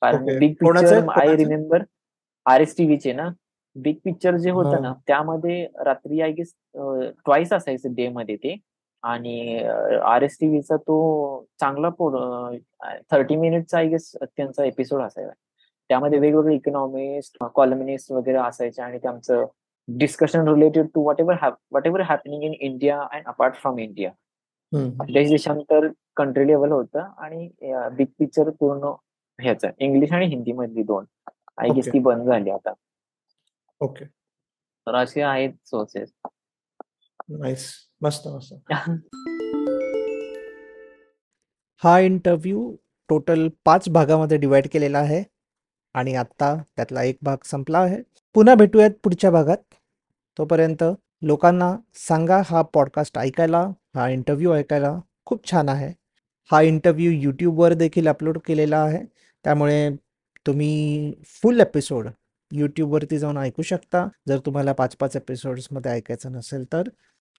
कारण. 0.01 0.25
Big? 0.39 0.53
Picture 0.61 0.99
I? 1.11 1.35
Remember 1.35 1.83
R 2.45 2.61
S 2.61 2.75
टीव्हीचे 2.77 3.13
ना? 3.13 3.29
बिग 3.75 3.95
पिक्चर 4.05 4.35
जे. 4.37 4.49
होतं 4.51 4.81
ना 4.81 4.93
त्यामध्ये 5.07 5.65
रात्री 5.85 6.21
आय 6.21 6.31
गेस 6.31 6.53
ट्वाईस 6.75 7.53
असायचं 7.53 7.93
डे 7.95 8.07
मध्ये 8.09 8.35
ते 8.35 8.55
आणि 9.03 9.63
आर 10.05 10.21
एस 10.21 10.37
टीव्हीचा 10.41 10.75
तो 10.77 10.95
चांगला 11.59 11.89
थर्टी 13.11 13.35
मिनिटचा 13.35 13.77
आय 13.77 13.87
गेस 13.87 14.11
त्यांचा 14.21 14.65
एपिसोड 14.65 15.01
असायचा 15.01 15.31
त्यामध्ये 15.89 16.19
वेगवेगळे 16.19 16.55
इकॉनॉमिस्ट 16.55 17.43
कॉलमिनिस्ट 17.55 18.11
वगैरे 18.11 18.37
असायचे 18.37 18.81
आणि 18.81 18.97
त्यांचं 18.97 19.45
discussion 19.87 20.47
related 20.47 20.87
to 20.95 21.03
whatever 21.19 21.49
whatever 21.87 22.01
happening 22.01 22.43
in 22.43 22.53
India 22.59 22.99
and 23.01 23.25
apart 23.27 23.55
from 23.55 23.79
India. 23.79 24.11
देश 24.71 25.29
देशांतर 25.29 25.87
कंट्री 26.17 26.47
लेवल 26.47 26.71
होतं 26.71 27.07
आणि 27.17 27.49
बिग 27.97 28.05
पिक्चर 28.19 28.49
पूर्ण 28.59 28.91
ह्याचं 29.39 29.69
इंग्लिश 29.79 30.11
आणि 30.13 30.25
हिंदी 30.25 30.51
मधली 30.51 30.83
दोन 30.83 31.05
आय 31.57 31.69
गेस. 31.69 31.87
ती 31.93 31.99
बंद 31.99 32.27
झाली 32.27 32.49
आता 32.49 32.73
ओके. 33.81 34.05
तर 34.87 34.95
असे 34.95 35.21
आहेत 35.21 35.49
सोर्सेस. 35.65 36.09
नाईस. 37.29 37.73
मस्त 38.01 38.27
मस्त. 38.27 38.73
हा 41.83 41.99
इंटरव्ह्यू 41.99 42.75
टोटल 43.09 43.49
पाच 43.65 43.89
भागामध्ये 43.89 44.37
डिवाइड 44.37 44.67
केलेला 44.73 44.99
आहे 44.99 45.23
आणि 45.93 46.15
आत्ता 46.15 46.55
त्यातला 46.75 47.03
एक 47.03 47.17
भाग 47.21 47.37
संपला 47.45 47.79
आहे. 47.79 47.97
पुन्हा 48.33 48.55
भेटूयात 48.55 48.91
पुढच्या 49.03 49.31
भागात. 49.31 49.57
तोपर्यंत 50.37 50.83
लोकांना 51.21 51.77
सांगा 51.93 52.41
हा 52.45 52.61
पॉडकास्ट 52.61 53.17
ऐकायला 53.17 53.67
हा 53.95 54.09
इंटरव्ह्यू 54.09 54.53
ऐकायला 54.53 54.99
खूप 55.25 55.51
छान 55.51 55.69
आहे. 55.69 55.93
हा 56.51 56.61
इंटरव्ह्यू 56.61 57.11
यूट्यूबवर 57.11 57.73
देखील 57.73 58.07
अपलोड 58.07 58.37
केलेला 58.45 58.83
आहे. 58.83 59.05
त्यामुळे 59.43 59.89
तुम्ही 60.47 61.13
फुल 61.25 61.59
एपिसोड 61.59 62.07
यूट्यूबवरती 62.51 63.17
जाऊन 63.17 63.37
ऐकू 63.37 63.61
शकता. 63.61 64.07
जर 64.27 64.39
तुम्हाला 64.39 64.73
पाच 64.73 64.95
पाच 64.95 65.15
एपिसोड्समध्ये 65.15 65.91
ऐकायचं 65.91 66.31
नसेल 66.31 66.65
तर. 66.73 66.83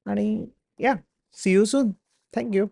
आणि 0.07 0.47
या 0.79 0.95
सी 1.33 1.53
यू 1.53 1.65
सून 1.65 1.91
थँक्यू 2.37 2.67